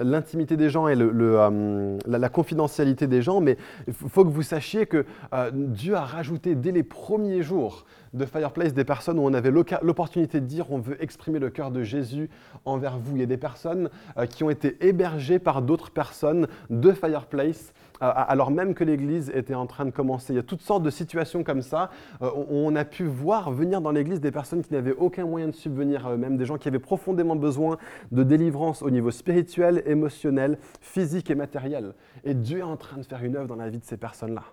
[0.02, 3.40] l'intimité des gens et le, la, confidentialité des gens.
[3.40, 3.56] Mais
[3.88, 5.04] il faut que vous sachiez que
[5.52, 10.40] Dieu a rajouté dès les premiers jours de Fireplace des personnes où on avait l'opportunité
[10.40, 12.30] de dire on veut exprimer le cœur de Jésus
[12.64, 13.16] envers vous.
[13.16, 17.72] Il y a des personnes euh, qui ont été hébergées par d'autres personnes de Fireplace
[18.02, 20.32] euh, alors même que l'Église était en train de commencer.
[20.32, 21.90] Il y a toutes sortes de situations comme ça.
[22.22, 25.52] Euh, on a pu voir venir dans l'Église des personnes qui n'avaient aucun moyen de
[25.52, 27.78] subvenir à eux-mêmes, des gens qui avaient profondément besoin
[28.12, 31.94] de délivrance au niveau spirituel, émotionnel, physique et matériel.
[32.24, 34.44] Et Dieu est en train de faire une œuvre dans la vie de ces personnes-là.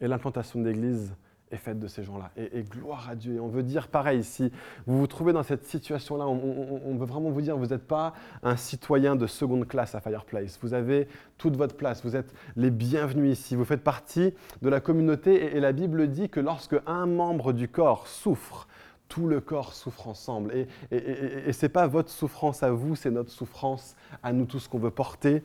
[0.00, 1.14] Et l'implantation de l'Église
[1.50, 2.30] est faite de ces gens-là.
[2.36, 3.34] Et, gloire à Dieu.
[3.34, 4.52] Et on veut dire pareil, si
[4.86, 8.56] vous vous trouvez dans cette situation-là, on, veut vraiment vous dire, vous n'êtes pas un
[8.56, 10.58] citoyen de seconde classe à Fireplace.
[10.62, 11.08] Vous avez
[11.38, 12.04] toute votre place.
[12.04, 13.56] Vous êtes les bienvenus ici.
[13.56, 15.56] Vous faites partie de la communauté.
[15.56, 18.68] et la Bible dit que lorsque un membre du corps souffre,
[19.10, 20.54] tout le corps souffre ensemble.
[20.54, 24.78] Et, ce n'est pas votre souffrance à vous, c'est notre souffrance à nous tous qu'on
[24.78, 25.42] veut porter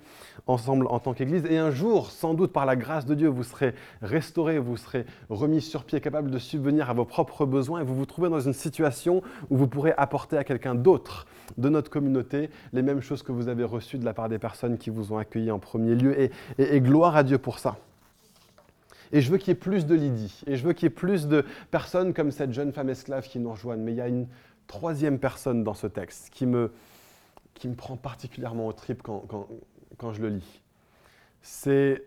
[0.48, 1.46] ensemble en tant qu'Église.
[1.50, 3.74] Et un jour, sans doute par la grâce de Dieu, vous serez
[4.04, 7.96] restauré, vous serez remis sur pied, capable de subvenir à vos propres besoins, et vous
[7.96, 11.26] vous trouvez dans une situation où vous pourrez apporter à quelqu'un d'autre
[11.58, 14.78] de notre communauté les mêmes choses que vous avez reçues de la part des personnes
[14.78, 16.30] qui vous ont accueilli en premier lieu.
[16.60, 17.78] et gloire à Dieu pour ça.
[19.12, 20.42] Et je veux qu'il y ait plus de Lydie.
[20.48, 23.40] Et je veux qu'il y ait plus de personnes comme cette jeune femme esclave qui
[23.40, 23.82] nous rejoignent.
[23.82, 24.28] Mais il y a une
[24.68, 26.72] troisième personne dans ce texte qui me,
[27.54, 29.48] qui me prend particulièrement au trip quand, quand,
[29.98, 30.62] quand je le lis.
[31.42, 32.04] C'est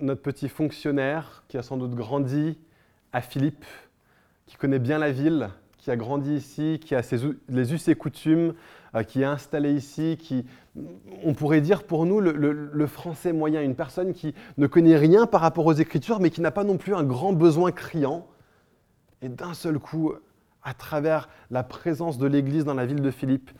[0.00, 2.58] notre petit fonctionnaire qui a sans doute grandi
[3.12, 3.64] à Philippe,
[4.46, 5.50] qui connaît bien la ville,
[5.82, 7.18] qui a grandi ici, qui a ses,
[7.48, 8.54] les us et coutumes,
[8.94, 10.46] euh, qui est installé ici, qui,
[11.24, 15.40] on pourrait dire pour nous, le, français moyen, une personne qui ne connaît rien par
[15.40, 18.28] rapport aux Écritures, mais qui n'a pas non plus un grand besoin criant.
[19.22, 20.12] Et d'un seul coup,
[20.62, 23.50] à travers la présence de l'Église dans la ville de Philippe,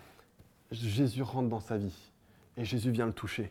[0.70, 2.12] Jésus rentre dans sa vie
[2.56, 3.50] et Jésus vient le toucher.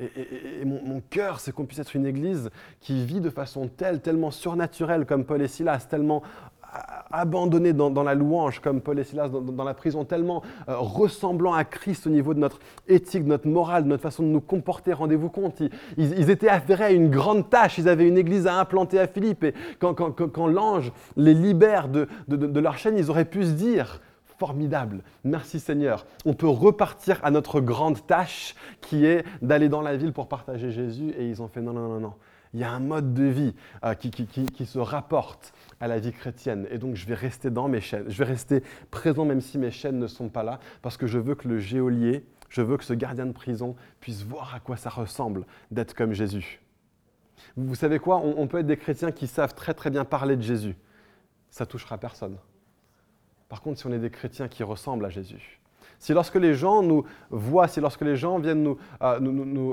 [0.00, 4.00] Et, mon, mon cœur, c'est qu'on puisse être une église qui vit de façon telle,
[4.00, 6.22] tellement surnaturelle comme Paul et Silas, tellement
[7.10, 11.64] abandonnés dans, la louange, comme Paul et Silas dans, la prison, tellement euh, ressemblant à
[11.64, 12.58] Christ au niveau de notre
[12.88, 14.92] éthique, de notre morale, de notre façon de nous comporter.
[14.92, 15.62] Rendez-vous compte,
[15.98, 17.78] ils, étaient affairés à une grande tâche.
[17.78, 19.44] Ils avaient une église à implanter à Philippe.
[19.44, 24.00] Et quand, quand, l'ange les libère de, de leur chaîne, ils auraient pu se dire
[24.42, 25.02] formidable.
[25.22, 26.04] Merci Seigneur.
[26.24, 30.72] On peut repartir à notre grande tâche qui est d'aller dans la ville pour partager
[30.72, 31.14] Jésus.
[31.16, 32.14] Et ils ont fait non, non, non, non.
[32.54, 35.98] Il y a un mode de vie euh, qui, qui, qui, se rapporte à la
[35.98, 36.66] vie chrétienne.
[36.70, 38.04] Et donc, je vais rester dans mes chaînes.
[38.08, 41.18] Je vais rester présent même si mes chaînes ne sont pas là, parce que je
[41.18, 44.76] veux que le géolier, je veux que ce gardien de prison puisse voir à quoi
[44.76, 46.60] ça ressemble d'être comme Jésus.
[47.56, 48.18] Vous savez quoi?
[48.18, 50.76] On, on peut être des chrétiens qui savent très très bien parler de Jésus.
[51.50, 52.36] Ça touchera personne.
[53.48, 55.61] Par contre, si on est des chrétiens qui ressemblent à Jésus,
[56.02, 59.20] si lorsque les gens nous voient, si lorsque les gens viennent, nous, euh,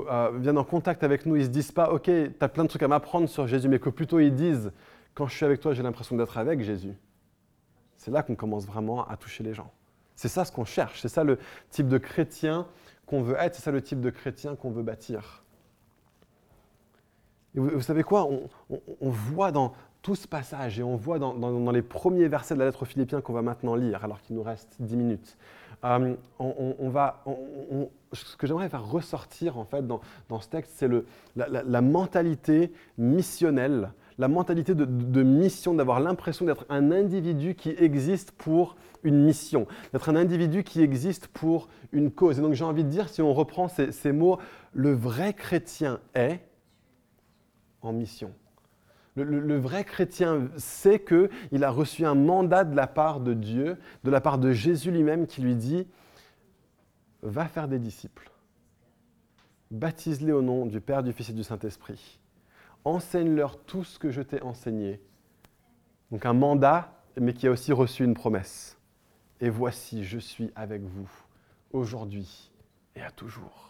[0.08, 2.62] euh, viennent en contact avec nous, ils ne se disent pas, OK, tu as plein
[2.62, 4.70] de trucs à m'apprendre sur Jésus, mais que plutôt ils disent,
[5.14, 6.94] quand je suis avec toi, j'ai l'impression d'être avec Jésus.
[7.96, 9.72] C'est là qu'on commence vraiment à toucher les gens.
[10.14, 11.36] C'est ça ce qu'on cherche, c'est ça le
[11.70, 12.68] type de chrétien
[13.06, 15.42] qu'on veut être, c'est ça le type de chrétien qu'on veut bâtir.
[17.56, 18.28] Et vous, savez quoi
[19.00, 22.60] on, voit dans tout ce passage et on voit dans, dans les premiers versets de
[22.60, 25.36] la lettre aux Philippiens qu'on va maintenant lire, alors qu'il nous reste dix minutes,
[25.84, 26.14] euh,
[28.12, 30.00] ce que j'aimerais faire ressortir en fait dans,
[30.40, 30.88] ce texte, c'est
[31.36, 38.76] la, mentalité missionnelle, la mentalité de, mission, d'avoir l'impression d'être un individu qui existe pour
[39.02, 42.38] une mission, d'être un individu qui existe pour une cause.
[42.38, 44.38] Et donc j'ai envie de dire, si on reprend ces mots,
[44.72, 46.40] le vrai chrétien est
[47.80, 48.32] en mission.
[49.22, 54.10] Le, vrai chrétien sait qu'il a reçu un mandat de la part de Dieu, de
[54.10, 55.86] la part de Jésus lui-même qui lui dit,
[57.22, 58.30] va faire des disciples,
[59.70, 62.18] baptise-les au nom du Père, du Fils et du Saint-Esprit,
[62.84, 65.00] enseigne-leur tout ce que je t'ai enseigné.
[66.10, 68.78] Donc un mandat, mais qui a aussi reçu une promesse.
[69.40, 71.08] Et voici, je suis avec vous
[71.72, 72.50] aujourd'hui
[72.94, 73.69] et à toujours.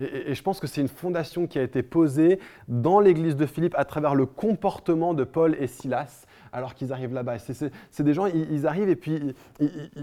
[0.00, 3.74] Et, je pense que c'est une fondation qui a été posée dans l'église de Philippe
[3.76, 7.38] à travers le comportement de Paul et Silas alors qu'ils arrivent là-bas.
[7.38, 9.34] C'est des gens, ils, arrivent et puis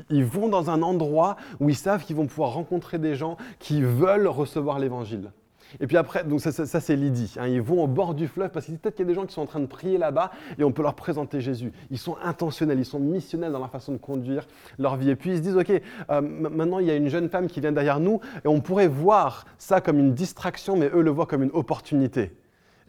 [0.09, 3.81] ils, vont dans un endroit où ils savent qu'ils vont pouvoir rencontrer des gens qui
[3.81, 5.31] veulent recevoir l'évangile.
[5.79, 7.35] Et puis après, donc ça, c'est Lydie.
[7.37, 7.47] Hein.
[7.47, 9.45] ils vont au bord du fleuve parce qu'il y a des gens qui sont en
[9.45, 11.71] train de prier là-bas et on peut leur présenter Jésus.
[11.89, 15.09] Ils sont intentionnels, ils sont missionnels dans la façon de conduire leur vie.
[15.09, 17.61] Et puis ils se disent, OK, euh, maintenant il y a une jeune femme qui
[17.61, 21.25] vient derrière nous et on pourrait voir ça comme une distraction, mais eux le voient
[21.27, 22.31] comme une opportunité.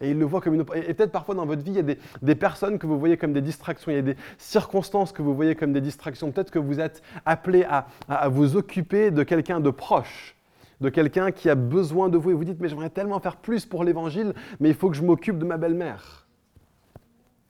[0.01, 1.95] Et ils le voient comme une Et peut-être parfois dans votre vie, il y a
[2.21, 5.33] des, personnes que vous voyez comme des distractions, il y a des circonstances que vous
[5.33, 6.31] voyez comme des distractions.
[6.31, 10.35] Peut-être que vous êtes appelé à vous occuper de quelqu'un de proche
[10.83, 13.65] de quelqu'un qui a besoin de vous et vous dites, mais j'aimerais tellement faire plus
[13.65, 16.27] pour l'évangile, mais il faut que je m'occupe de ma belle-mère.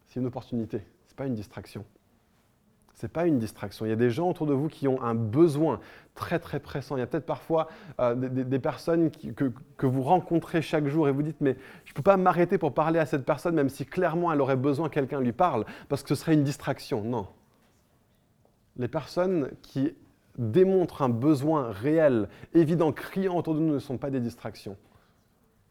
[0.06, 0.78] C'est une opportunité.
[1.08, 1.84] Ce n'est pas une distraction.
[2.94, 3.88] Ce n'est pas une distraction.
[3.88, 5.80] Il y a des gens autour de vous qui ont un besoin
[6.14, 6.96] très très pressant.
[6.96, 7.70] Il y a peut-être parfois
[8.00, 11.96] euh, des, personnes que, que, vous rencontrez chaque jour et vous dites mais je ne
[11.96, 14.94] peux pas m'arrêter pour parler à cette personne même si clairement elle aurait besoin que
[14.94, 17.04] quelqu'un lui parle parce que ce serait une distraction.
[17.04, 17.26] Non.
[18.78, 19.96] Les personnes qui
[20.38, 24.78] démontrent un besoin réel, évident, criant autour de nous ne sont pas des distractions.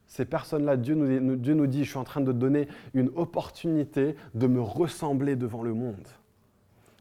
[0.07, 4.14] Ces personnes-là, Dieu nous, Dieu nous dit, je suis en train de donner une opportunité
[4.35, 6.07] de me ressembler devant le monde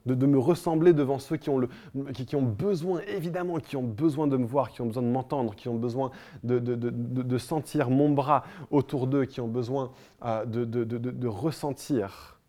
[0.06, 1.70] de, me ressembler devant ceux qui ont, le,
[2.14, 5.56] qui, ont, besoin, évidemment, qui ont besoin de me voir, qui ont besoin de m'entendre,
[5.56, 6.12] qui ont besoin
[6.44, 9.92] de, sentir mon bras autour d'eux, qui ont besoin
[10.24, 12.40] euh, de, ressentir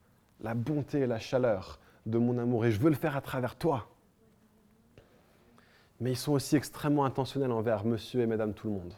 [0.40, 2.64] la bonté et la chaleur de mon amour.
[2.64, 3.88] Et je veux le faire à travers toi.
[6.02, 8.94] Mais ils sont aussi extrêmement intentionnels envers monsieur et madame tout le monde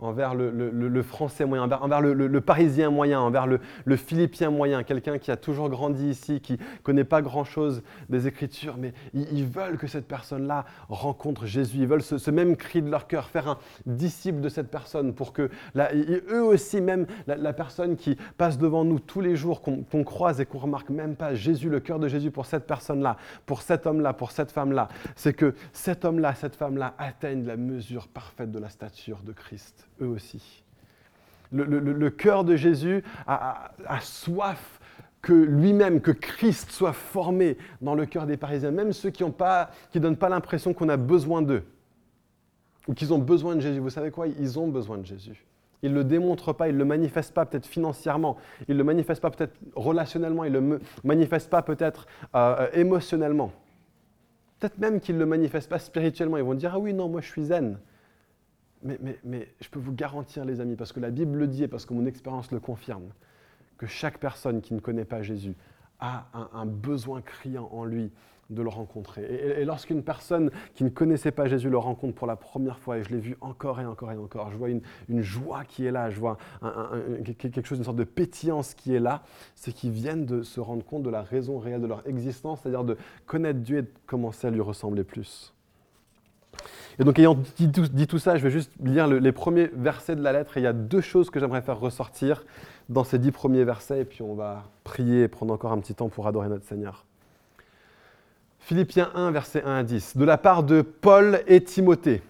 [0.00, 5.36] envers le, français moyen, envers, le, parisien moyen, envers le, philippien moyen, quelqu'un qui a
[5.36, 10.06] toujours grandi ici, qui ne connaît pas grand-chose des Écritures, mais ils, veulent que cette
[10.06, 11.78] personne-là rencontre Jésus.
[11.78, 15.32] Ils veulent ce, même cri de leur cœur, faire un disciple de cette personne pour
[15.32, 20.40] que eux aussi, même la, personne qui passe devant nous tous les jours, qu'on croise
[20.40, 23.86] et qu'on remarque même pas Jésus, le cœur de Jésus pour cette personne-là, pour cet
[23.86, 28.58] homme-là, pour cette femme-là, c'est que cet homme-là, cette femme-là atteignent la mesure parfaite de
[28.58, 30.62] la stature de Christ eux aussi.
[31.52, 34.80] Le, cœur de Jésus a, soif
[35.20, 39.98] que lui-même, que Christ soit formé dans le cœur des Parisiens, même ceux qui ne
[39.98, 41.64] donnent pas l'impression qu'on a besoin d'eux,
[42.86, 43.80] ou qu'ils ont besoin de Jésus.
[43.80, 44.28] Vous savez quoi?
[44.28, 45.44] Ils ont besoin de Jésus.
[45.82, 48.36] Ils ne le démontrent pas, ils ne le manifestent pas peut-être financièrement,
[48.68, 53.50] ils ne le manifestent pas peut-être relationnellement, ils ne le manifestent pas peut-être euh, émotionnellement.
[54.58, 56.36] Peut-être même qu'ils ne le manifestent pas spirituellement.
[56.36, 57.78] Ils vont dire Ah oui, non, moi je suis zen.
[58.82, 61.84] Mais, je peux vous garantir, les amis, parce que la Bible le dit et parce
[61.84, 63.10] que mon expérience le confirme,
[63.76, 65.54] que chaque personne qui ne connaît pas Jésus
[66.00, 68.10] a un, besoin criant en lui
[68.48, 69.22] de le rencontrer.
[69.60, 73.04] Et, lorsqu'une personne qui ne connaissait pas Jésus le rencontre pour la première fois, et
[73.04, 74.82] je l'ai vu encore et encore et encore, je vois une,
[75.20, 76.38] joie qui est là, je vois
[77.38, 79.22] quelque chose, une sorte de pétillance qui est là,
[79.54, 82.84] c'est qu'ils viennent de se rendre compte de la raison réelle de leur existence, c'est-à-dire
[82.84, 85.52] de connaître Dieu et de commencer à lui ressembler plus.
[86.98, 90.32] Et donc, ayant dit tout, ça, je vais juste lire les premiers versets de la
[90.32, 90.56] lettre.
[90.56, 92.44] Et il y a deux choses que j'aimerais faire ressortir
[92.88, 94.00] dans ces dix premiers versets.
[94.00, 97.06] Et puis, on va prier et prendre encore un petit temps pour adorer notre Seigneur.
[98.58, 100.16] Philippiens 1, versets 1 à 10.
[100.16, 102.22] De la part de Paul et Timothée.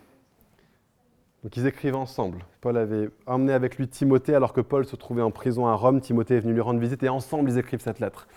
[1.42, 2.44] Donc, ils écrivent ensemble.
[2.60, 6.00] Paul avait emmené avec lui Timothée alors que Paul se trouvait en prison à Rome.
[6.00, 8.28] Timothée est venu lui rendre visite et ensemble, ils écrivent cette lettre.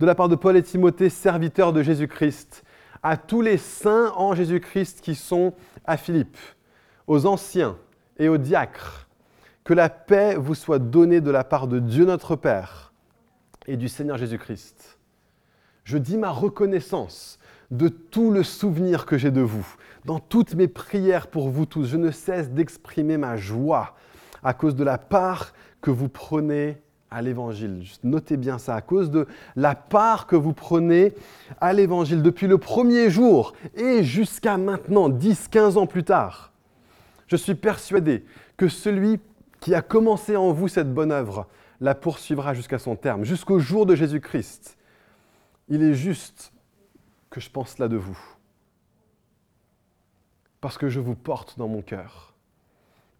[0.00, 2.64] De la part de Paul et Timothée, serviteurs de Jésus-Christ
[3.04, 5.52] à tous les saints en Jésus-Christ qui sont
[5.84, 6.38] à Philippe,
[7.06, 7.76] aux anciens
[8.18, 9.06] et aux diacres,
[9.62, 12.94] que la paix vous soit donnée de la part de Dieu notre Père
[13.66, 14.98] et du Seigneur Jésus-Christ.
[15.84, 17.38] Je dis ma reconnaissance
[17.70, 19.66] de tout le souvenir que j'ai de vous.
[20.06, 23.96] Dans toutes mes prières pour vous tous, je ne cesse d'exprimer ma joie
[24.42, 26.82] à cause de la part que vous prenez
[27.14, 27.84] à l'évangile.
[28.02, 31.14] Notez bien ça, à cause de la part que vous prenez
[31.60, 36.52] à l'évangile depuis le premier jour et jusqu'à maintenant, 10, 15 ans plus tard.
[37.28, 38.24] Je suis persuadé
[38.56, 39.20] que celui
[39.60, 41.46] qui a commencé en vous cette bonne œuvre
[41.80, 44.76] la poursuivra jusqu'à son terme, jusqu'au jour de Jésus-Christ.
[45.68, 46.52] Il est juste
[47.30, 48.18] que je pense là de vous,
[50.60, 52.34] parce que je vous porte dans mon cœur.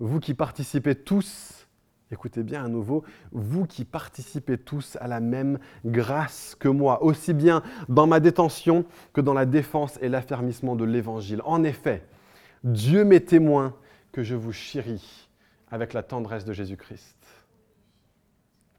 [0.01, 1.64] Vous qui participez tous
[2.11, 7.33] Écoutez bien à nouveau, vous qui participez tous à la même grâce que moi, aussi
[7.33, 11.41] bien dans ma détention que dans la défense et l'affermissement de l'Évangile.
[11.45, 12.05] En effet,
[12.63, 13.75] Dieu m'est témoin
[14.13, 15.29] que je vous chéris
[15.71, 17.17] avec la tendresse de Jésus-Christ.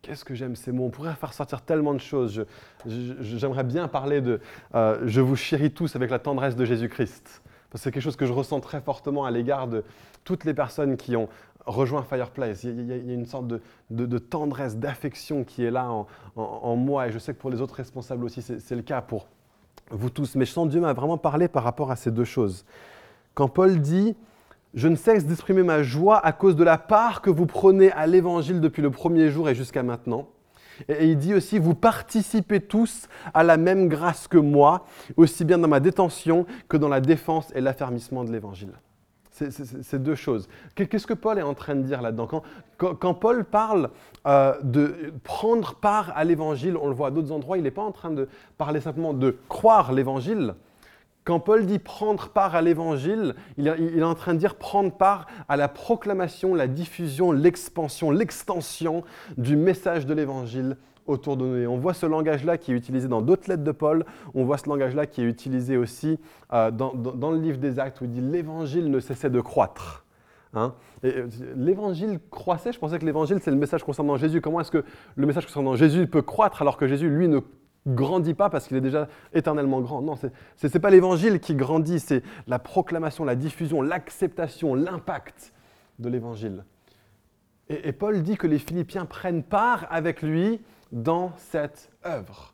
[0.02, 0.86] Qu'est-ce que j'aime ces mots?
[0.86, 2.46] On pourrait faire sortir tellement de choses.
[2.86, 4.40] J'aimerais bien parler de
[4.76, 7.42] euh, Je vous chéris tous avec la tendresse de Jésus-Christ.
[7.74, 9.84] C'est quelque chose que je ressens très fortement à l'égard de
[10.24, 11.28] toutes les personnes qui ont
[11.66, 12.64] rejoint Fireplace.
[12.64, 13.48] Il y, a, une sorte
[13.90, 15.90] de, tendresse, d'affection qui est là
[16.36, 19.28] en, moi, et je sais que pour les autres responsables aussi, c'est le cas pour
[19.92, 20.36] vous tous.
[20.36, 22.66] Mais je sens Dieu m'a vraiment parlé par rapport à ces deux choses.
[23.34, 24.16] Quand Paul dit
[24.74, 28.08] Je ne cesse d'exprimer ma joie à cause de la part que vous prenez à
[28.08, 30.28] l'évangile depuis le premier jour et jusqu'à maintenant.
[30.90, 35.58] Et il dit aussi, vous participez tous à la même grâce que moi, aussi bien
[35.58, 38.74] dans ma détention que dans la défense et l'affermissement de l'évangile.
[39.36, 40.48] C'est deux choses.
[40.76, 42.30] Qu'est-ce que Paul est en train de dire là-dedans?
[42.78, 43.90] Quand, Paul parle
[44.28, 47.84] euh, de prendre part à l'évangile, on le voit à d'autres endroits, il n'est pas
[47.84, 50.56] en train de parler simplement de croire l'évangile.
[51.26, 55.26] Quand Paul dit prendre part à l'évangile, il, est en train de dire prendre part
[55.50, 59.04] à la proclamation, la diffusion, l'expansion, l'extension
[59.38, 60.78] du message de l'évangile
[61.08, 61.56] autour de nous.
[61.58, 64.58] Et on voit ce langage-là qui est utilisé dans d'autres lettres de Paul, on voit
[64.58, 66.20] ce langage-là qui est utilisé aussi
[66.54, 70.06] euh, dans, le livre des Actes où il dit l'évangile ne cessait de croître.
[70.54, 70.74] Hein.
[71.04, 74.42] Euh, l'évangile croissait, je pensais que l'évangile c'est le message concernant Jésus.
[74.42, 74.84] Comment est-ce que
[75.16, 77.40] le message concernant Jésus peut croître alors que Jésus, lui, ne
[77.88, 80.02] grandit pas parce qu'il est déjà éternellement grand?
[80.02, 80.28] Non, ce
[80.68, 85.54] n'est pas l'évangile qui grandit, c'est la proclamation, la diffusion, l'acceptation, l'impact
[86.00, 86.64] de l'évangile.
[87.70, 90.62] Et, Paul dit que les Philippiens prennent part avec lui
[90.96, 92.54] dans cette œuvre.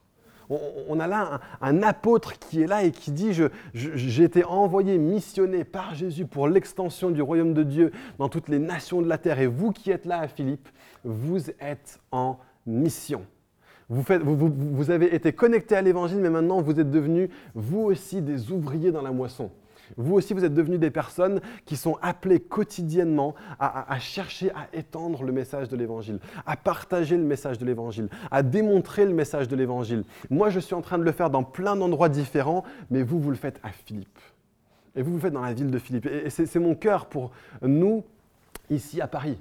[0.89, 3.31] On, a là un, apôtre qui est là et qui dit,
[3.73, 8.59] j'ai été envoyé, missionné par Jésus pour l'extension du royaume de Dieu dans toutes les
[8.59, 9.39] nations de la terre.
[9.39, 10.67] Et vous qui êtes là Philippe,
[11.05, 13.25] vous êtes en mission.
[13.87, 18.51] Vous, vous, avez été connecté à l'évangile, mais maintenant vous êtes devenus, vous aussi, des
[18.51, 19.51] ouvriers dans la moisson.
[19.97, 25.23] Vous aussi, vous êtes devenus des personnes qui sont appelées quotidiennement à, chercher à étendre
[25.23, 29.55] le message de l'Évangile, à partager le message de l'Évangile, à démontrer le message de
[29.55, 30.03] l'Évangile.
[30.29, 33.29] Moi, je suis en train de le faire dans plein d'endroits différents, mais vous, vous
[33.29, 34.19] le faites à Philippe.
[34.95, 36.05] Et vous, vous le faites dans la ville de Philippe.
[36.05, 37.31] Et c'est mon cœur pour
[37.61, 38.03] nous,
[38.69, 39.39] ici à Paris,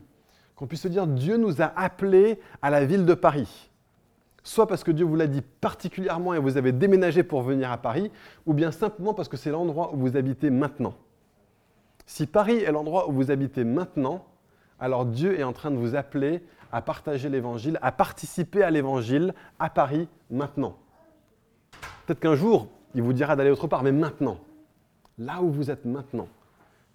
[0.56, 3.69] qu'on puisse se dire, Dieu nous a appelés à la ville de Paris
[4.42, 7.78] soit parce que Dieu vous l'a dit particulièrement et vous avez déménagé pour venir à
[7.78, 8.10] Paris,
[8.46, 10.94] ou bien simplement parce que c'est l'endroit où vous habitez maintenant.
[12.06, 14.24] Si Paris est l'endroit où vous habitez maintenant,
[14.78, 19.34] alors Dieu est en train de vous appeler à partager l'Évangile, à participer à l'Évangile
[19.58, 20.76] à Paris maintenant.
[22.06, 24.38] Peut-être qu'un jour, il vous dira d'aller autre part, mais maintenant,
[25.18, 26.28] là où vous êtes maintenant,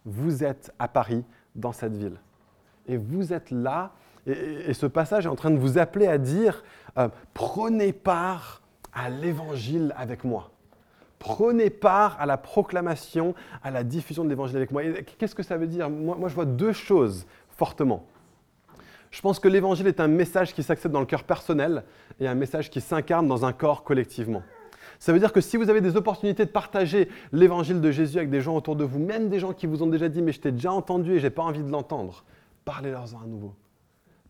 [0.05, 1.23] vous êtes à Paris,
[1.55, 2.17] dans cette ville.
[2.87, 3.93] Et vous êtes là
[4.27, 6.63] et, ce passage est en train de vous appeler à dire,
[6.97, 8.61] euh, prenez part
[8.93, 10.51] à l'évangile avec moi.
[11.19, 14.83] Prenez part à la proclamation, à la diffusion de l'évangile avec moi.
[15.17, 15.89] Qu'est-ce que ça veut dire?
[15.89, 18.05] Moi, je vois deux choses fortement.
[19.11, 21.83] Je pense que l'évangile est un message qui s'accepte dans le cœur personnel
[22.19, 24.43] et un message qui s'incarne dans un corps collectivement.
[24.99, 28.29] Ça veut dire que si vous avez des opportunités de partager l'évangile de Jésus avec
[28.29, 30.41] des gens autour de vous, même des gens qui vous ont déjà dit mais je
[30.41, 32.23] t'ai déjà entendu et je n'ai pas envie de l'entendre,
[32.65, 33.53] parlez-leur-en à nouveau.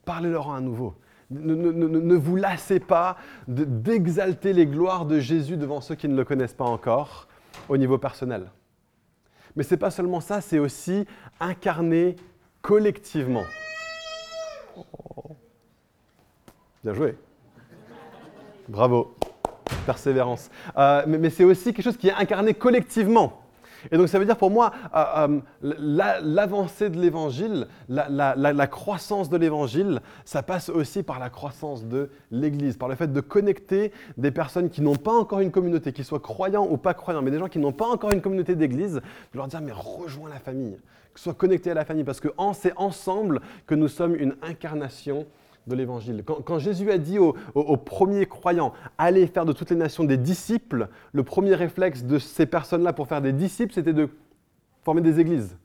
[0.06, 0.96] Parlez-leur à nouveau.
[1.32, 6.54] Ne, vous lassez pas d'exalter les gloires de Jésus devant ceux qui ne le connaissent
[6.54, 7.28] pas encore
[7.68, 8.52] au niveau personnel.
[9.56, 11.06] Mais ce n'est pas seulement ça, c'est aussi
[11.40, 12.16] incarner
[12.62, 13.46] collectivement.
[16.84, 17.18] Bien joué.
[18.68, 19.16] Bravo.
[19.88, 20.52] Persévérance.
[20.78, 23.45] Euh, mais c'est aussi quelque chose qui est incarné collectivement.
[23.92, 29.38] Et donc ça veut dire pour moi, euh, euh, l'avancée de l'évangile, la, croissance de
[29.38, 34.32] l'évangile, ça passe aussi par la croissance de l'Église, par le fait de connecter des
[34.32, 37.40] personnes qui n'ont pas encore une communauté, qu'ils soient croyants ou pas croyants, mais des
[37.40, 40.78] gens qui n'ont pas encore une communauté d'Église, de leur dire mais rejoins la famille,
[41.14, 45.26] que soient connectés à la famille, parce que c'est ensemble que nous sommes une incarnation
[45.68, 46.24] de l'évangile.
[46.24, 47.34] Quand, Jésus a dit aux,
[47.78, 52.46] premiers croyants, allez faire de toutes les nations des disciples, le premier réflexe de ces
[52.46, 54.10] personnes-là pour faire des disciples, c'était de
[54.84, 55.58] former des églises,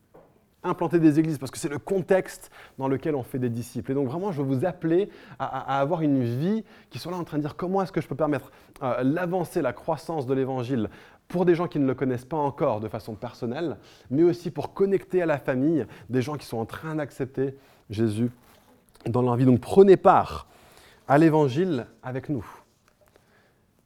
[0.62, 3.92] implanter des églises, parce que c'est le contexte dans lequel on fait des disciples.
[3.92, 7.24] Et donc vraiment, je veux vous appeler à, avoir une vie qui soit là en
[7.24, 8.51] train de dire comment est-ce que je peux permettre
[8.82, 10.88] euh, l'avancée, la croissance de l'évangile
[11.28, 13.76] pour des gens qui ne le connaissent pas encore de façon personnelle,
[14.11, 17.57] mais aussi pour connecter à la famille des gens qui sont en train d'accepter
[17.88, 18.30] Jésus
[19.07, 19.44] dans leur vie.
[19.44, 20.46] Donc prenez part
[21.09, 22.46] à l'évangile avec nous.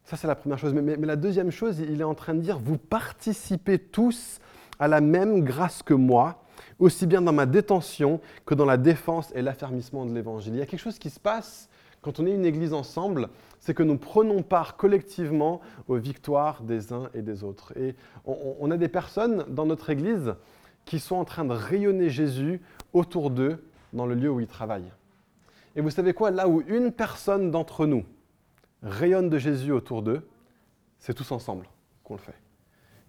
[0.05, 0.75] Ça, c'est la première chose.
[0.75, 4.39] Mais, la deuxième chose, il est en train de dire, vous participez tous
[4.79, 6.43] à la même grâce que moi,
[6.79, 10.55] aussi bien dans ma détention que dans la défense et l'affermissement de l'évangile.
[10.55, 11.71] Il y a quelque chose qui se passe
[12.03, 16.93] quand on est une église ensemble, c'est que nous prenons part collectivement aux victoires des
[16.93, 17.73] uns et des autres.
[17.79, 17.97] Et
[18.27, 20.35] on a des personnes dans notre église
[20.85, 22.61] qui sont en train de rayonner Jésus
[22.93, 24.93] autour d'eux dans le lieu où ils travaillent.
[25.77, 28.05] Et vous savez quoi Là où une personne d'entre nous
[28.83, 30.27] rayonne de Jésus autour d'eux,
[30.99, 31.67] c'est tous ensemble
[32.03, 32.35] qu'on le fait.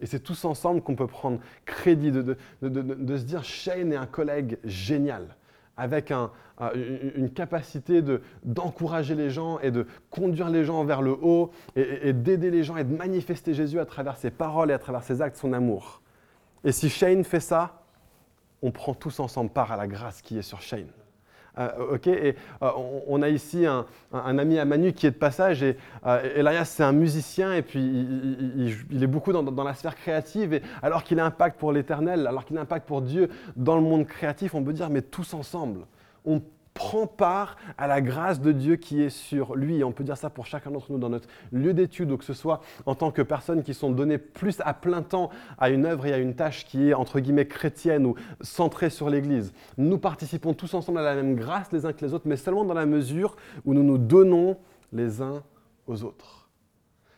[0.00, 4.58] Et c'est tous ensemble qu'on peut prendre crédit de, se dire Shane est un collègue
[4.64, 5.36] génial,
[5.76, 8.02] avec une capacité
[8.44, 12.76] d'encourager les gens et de conduire les gens vers le haut et, d'aider les gens
[12.76, 16.02] et de manifester Jésus à travers ses paroles et à travers ses actes, son amour.
[16.64, 17.82] Et si Shane fait ça,
[18.60, 20.90] on prend tous ensemble part à la grâce qui est sur Shane.
[21.58, 22.70] Euh, ok, et euh,
[23.06, 26.82] on, a ici un, ami à Manu qui est de passage et euh, Elias c'est
[26.82, 27.80] un musicien et puis
[28.90, 32.26] il, est beaucoup dans, la sphère créative et alors qu'il a un impact pour l'éternel,
[32.26, 35.00] alors qu'il a un impact pour Dieu dans le monde créatif, on peut dire mais
[35.00, 35.86] tous ensemble,
[36.26, 36.42] on
[36.76, 39.78] prend part à la grâce de Dieu qui est sur lui.
[39.78, 42.24] Et on peut dire ça pour chacun d'entre nous dans notre lieu d'étude, ou que
[42.24, 45.86] ce soit en tant que personnes qui sont données plus à plein temps à une
[45.86, 49.52] œuvre et à une tâche qui est entre guillemets chrétienne ou centrée sur l'Église.
[49.78, 52.64] Nous participons tous ensemble à la même grâce les uns que les autres, mais seulement
[52.64, 54.56] dans la mesure où nous nous donnons
[54.92, 55.42] les uns
[55.86, 56.45] aux autres.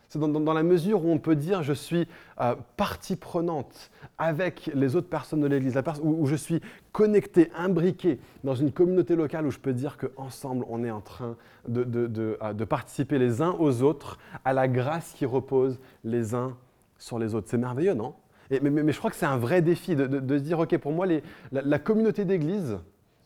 [0.09, 2.07] C'est dans, la mesure où on peut dire je suis
[2.41, 8.19] euh, partie prenante avec les autres personnes de l'Église, où, où, je suis connecté, imbriqué
[8.43, 11.35] dans une communauté locale où je peux dire qu'ensemble on est en train
[11.67, 11.85] de,
[12.41, 16.57] euh, de, participer les uns aux autres à la grâce qui repose les uns
[16.97, 17.47] sur les autres.
[17.47, 18.15] C'est merveilleux, non?
[18.49, 21.05] Mais, je crois que c'est un vrai défi de, se dire, OK, pour moi,
[21.51, 22.77] la, communauté d'Église, et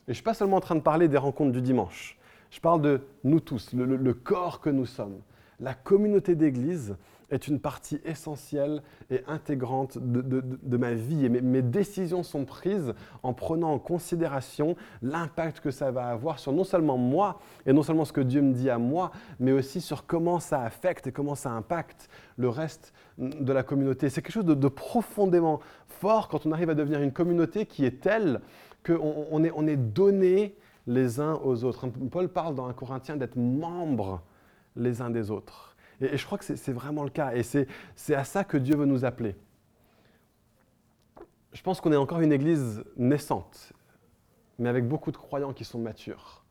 [0.07, 2.17] je ne suis pas seulement en train de parler des rencontres du dimanche,
[2.51, 5.15] je parle de nous tous, le corps que nous sommes
[5.63, 6.97] la communauté d'église
[7.31, 11.25] est une partie essentielle et intégrante de, ma vie.
[11.25, 12.93] Et mes, décisions sont prises
[13.23, 17.81] en prenant en considération l'impact que ça va avoir sur non seulement moi et non
[17.81, 21.11] seulement ce que Dieu me dit à moi, mais aussi sur comment ça affecte et
[21.11, 24.09] comment ça impacte le reste de la communauté.
[24.09, 28.01] C'est quelque chose de, profondément fort quand on arrive à devenir une communauté qui est
[28.01, 28.41] telle
[28.85, 30.55] qu'on est, on est donné
[30.87, 31.87] les uns aux autres.
[31.87, 34.21] Paul parle dans un Corinthien d'être membre
[34.75, 35.75] les uns des autres.
[36.01, 37.33] Et, je crois que c'est vraiment le cas.
[37.33, 39.35] Et c'est à ça que Dieu veut nous appeler.
[41.53, 43.73] Je pense qu'on est encore une église naissante,
[44.57, 46.43] mais avec beaucoup de croyants qui sont matures.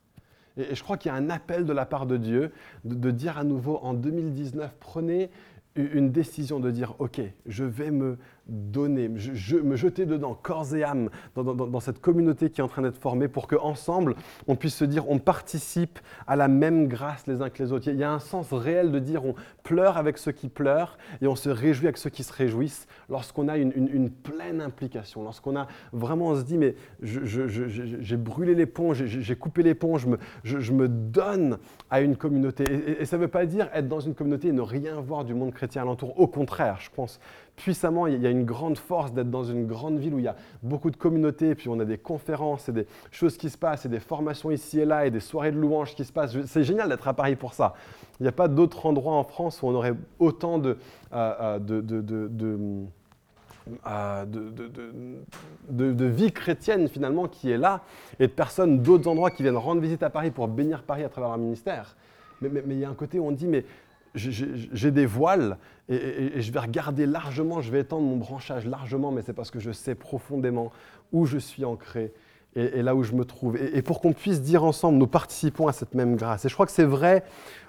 [0.57, 2.53] Et, je crois qu'il y a un appel de la part de Dieu
[2.85, 5.31] de dire à nouveau en 2019, prenez
[5.75, 10.83] une décision de dire, OK, je vais me donner, je, me jeter dedans, corps et
[10.83, 14.17] âme, dans, cette communauté qui est en train d'être formée, pour qu'ensemble,
[14.49, 17.89] on puisse se dire, on participe à la même grâce les uns que les autres.
[17.89, 21.27] Il y a un sens réel de dire, on pleure avec ceux qui pleurent et
[21.27, 25.67] on se réjouit avec ceux qui se réjouissent lorsqu'on a une, pleine implication, lorsqu'on a
[25.93, 30.07] vraiment, on se dit, mais j'ai brûlé l'éponge, j'ai coupé l'éponge,
[30.45, 31.59] je, me donne
[31.91, 32.65] à une communauté.
[32.65, 35.25] Et, et ça ne veut pas dire être dans une communauté et ne rien voir
[35.25, 36.19] du monde chrétien alentour.
[36.19, 37.21] Au contraire, je pense
[37.63, 38.07] puissamment.
[38.09, 40.37] Il y a une grande force d'être dans une grande ville où il y a
[40.63, 43.87] beaucoup de communautés, et puis on a des conférences et des choses qui se passent,
[43.87, 46.37] et des formations ici et là, et des soirées de louanges qui se passent.
[46.47, 47.75] C'est génial d'être à Paris pour ça.
[48.19, 50.77] Il n'y a pas d'autre endroit en France où on aurait autant de,
[55.71, 57.83] de, vie chrétienne finalement qui est là
[58.19, 61.09] et de personnes d'autres endroits qui viennent rendre visite à Paris pour bénir Paris à
[61.09, 61.97] travers un ministère.
[62.41, 63.65] Mais, il y a un côté où on dit, mais
[64.15, 65.59] j'ai des voiles
[65.89, 69.61] et, je vais regarder largement, je vais étendre mon branchage largement, mais c'est parce que
[69.61, 70.73] je sais profondément
[71.13, 72.13] où je suis ancré
[72.55, 73.57] et, là où je me trouve.
[73.57, 76.45] Et, pour qu'on puisse dire ensemble, nous participons à cette même grâce.
[76.45, 77.25] Et je crois que c'est vrai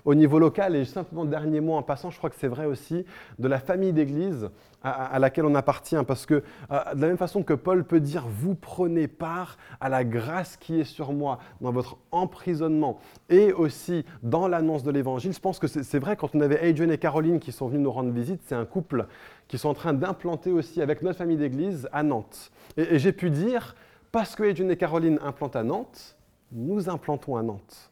[0.06, 3.06] au niveau local, et simplement dernier mot en passant, je crois que c'est vrai aussi
[3.40, 4.50] de la famille d'Église
[4.84, 5.96] à, laquelle on appartient.
[6.06, 9.88] Parce que euh, de la même façon que Paul peut dire, vous prenez part à
[9.88, 15.32] la grâce qui est sur moi dans votre emprisonnement et aussi dans l'annonce de l'Évangile,
[15.32, 17.92] je pense que c'est vrai quand on avait Adrian et Caroline qui sont venus nous
[17.92, 19.08] rendre visite, c'est un couple
[19.48, 22.52] qui sont en train d'implanter aussi avec notre famille d'Église à Nantes.
[22.76, 23.76] et j'ai pu dire,
[24.14, 26.16] parce que Edwin et Caroline implantent à Nantes,
[26.52, 27.92] nous implantons à Nantes.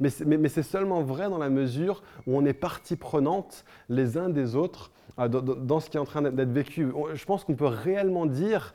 [0.00, 4.56] Mais c'est seulement vrai dans la mesure où on est partie prenante les uns des
[4.56, 6.90] autres euh, dans, ce qui est en train d'être vécu.
[7.14, 8.74] Je pense qu'on peut réellement dire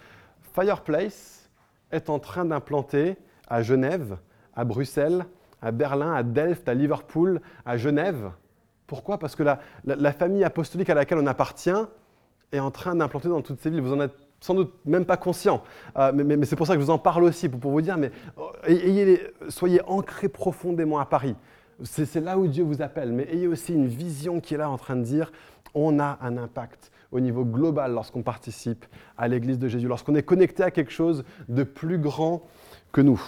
[0.54, 1.50] Fireplace
[1.92, 3.18] est en train d'implanter
[3.50, 4.18] à Genève,
[4.56, 5.26] à Bruxelles,
[5.62, 8.32] à Berlin, à Delft, à Liverpool, à Genève.
[8.88, 9.18] Pourquoi?
[9.18, 11.72] Parce que la, la, famille apostolique à laquelle on appartient
[12.54, 13.82] est en train d'implanter dans toutes ces villes.
[13.82, 15.64] Vous en êtes sans doute même pas conscient.
[15.98, 18.12] Euh, mais, c'est pour ça que je vous en parle aussi, pour, vous dire, mais
[18.70, 19.18] euh,
[19.50, 21.36] soyez ancrés profondément à Paris.
[21.84, 24.78] C'est là où Dieu vous appelle, mais ayez aussi une vision qui est là en
[24.78, 25.32] train de dire,
[25.74, 28.86] on a un impact au niveau global lorsqu'on participe
[29.18, 32.44] à l'Église de Jésus, lorsqu'on est connecté à quelque chose de plus grand
[32.92, 33.22] que nous.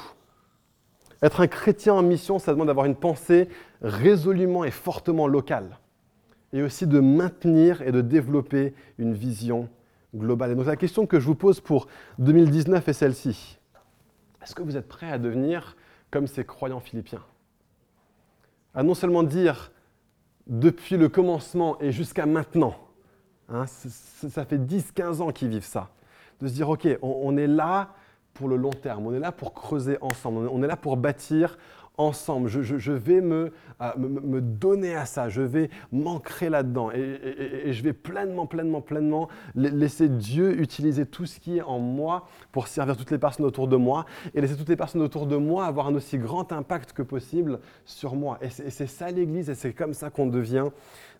[1.23, 3.49] Être un chrétien en mission, ça demande d'avoir une pensée
[3.81, 5.79] résolument et fortement locale,
[6.53, 9.67] et aussi de maintenir et de développer une vision
[10.17, 10.51] globale.
[10.51, 11.87] Et donc la question que je vous pose pour
[12.19, 13.57] 2019 est celle-ci.
[14.41, 15.75] Est-ce que vous êtes prêt à devenir
[16.11, 17.23] comme ces croyants philippiens?
[18.73, 19.71] À non seulement dire
[20.47, 22.75] depuis le commencement et jusqu'à maintenant,
[23.49, 25.89] hein, ça fait 10-15 ans qu'ils vivent ça,
[26.41, 27.93] de se dire ok, on est là
[28.33, 31.57] pour le long terme, on est là pour creuser ensemble, on est là pour bâtir
[31.97, 32.47] ensemble.
[32.47, 33.49] Je, vais euh,
[33.97, 40.07] me, donner à ça, je vais m'ancrer là-dedans et, je vais pleinement, pleinement, pleinement laisser
[40.07, 43.75] Dieu utiliser tout ce qui est en moi pour servir toutes les personnes autour de
[43.75, 47.01] moi et laisser toutes les personnes autour de moi avoir un aussi grand impact que
[47.01, 48.37] possible sur moi.
[48.41, 50.67] Et c'est ça l'Église et c'est comme ça qu'on devient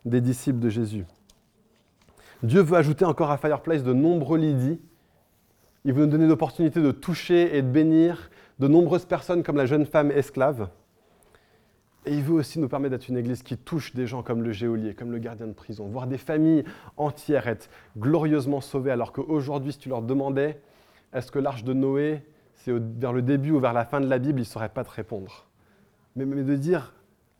[0.04, 1.04] des disciples de Jésus.
[2.42, 4.80] Dieu veut ajouter encore à Fireplace de nombreux lidis.
[5.84, 9.66] Il veut nous donner l'opportunité de toucher et de bénir de nombreuses personnes comme la
[9.66, 10.68] jeune femme esclave.
[12.06, 14.52] Et il veut aussi nous permettre d'être une église qui touche des gens comme le
[14.52, 16.64] géolier, comme le gardien de prison, voir des familles
[16.96, 20.60] entières être glorieusement sauvées, alors qu'aujourd'hui, si tu leur demandais,
[21.12, 22.22] est-ce que l'arche de Noé,
[22.54, 24.84] c'est vers le début ou vers la fin de la Bible, ils ne sauraient pas
[24.84, 25.46] te répondre.
[26.16, 26.94] Mais, mais de dire,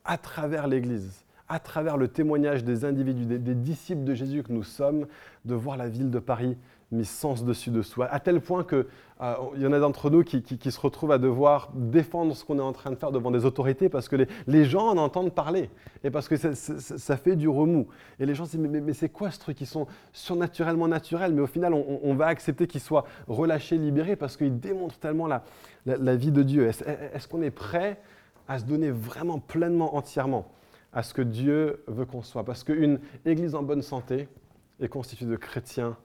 [0.04, 4.62] à travers l'Église, à travers le témoignage des individus, des, disciples de Jésus que nous
[4.62, 5.06] sommes,
[5.44, 6.56] de voir la ville de Paris
[6.90, 8.86] mise sens dessus dessous, à tel point qu'il
[9.20, 12.62] euh, y en a d'entre nous qui, se retrouvent à devoir défendre ce qu'on est
[12.62, 14.16] en train de faire devant des autorités parce que
[14.46, 15.68] les, gens en entendent parler
[16.02, 17.88] et parce que ça, fait du remous.
[18.18, 19.60] Et les gens se disent Mais, c'est quoi ce truc?
[19.60, 24.36] Ils sont surnaturellement naturels, mais au final, on, va accepter qu'ils soient relâchés, libérés parce
[24.36, 25.42] qu'ils démontrent tellement la,
[25.84, 26.66] la, vie de Dieu.
[26.66, 28.00] Est-ce qu'on est prêt
[28.48, 30.50] à se donner vraiment pleinement, entièrement
[30.94, 32.44] à ce que Dieu veut qu'on soit?
[32.44, 34.26] Parce qu'une église en bonne santé
[34.80, 35.96] est constituée de chrétiens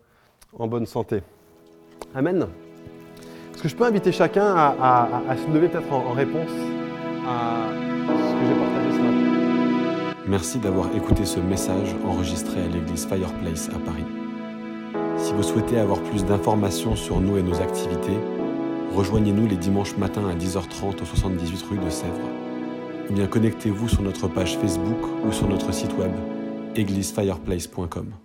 [0.57, 1.21] en bonne santé.
[2.15, 2.47] Amen.
[3.53, 6.51] Est-ce que je peux inviter chacun à, se lever peut-être en, réponse
[7.27, 10.15] à ce que j'ai partagé ce matin?
[10.27, 14.05] Merci d'avoir écouté ce message enregistré à l'église Fireplace à Paris.
[15.17, 18.17] Si vous souhaitez avoir plus d'informations sur nous et nos activités,
[18.95, 22.29] rejoignez-nous les dimanches matins à 10h30 au 78 rue de Sèvres
[23.09, 26.11] ou bien connectez-vous sur notre page Facebook ou sur notre site web
[26.75, 28.22] églisefireplace.com.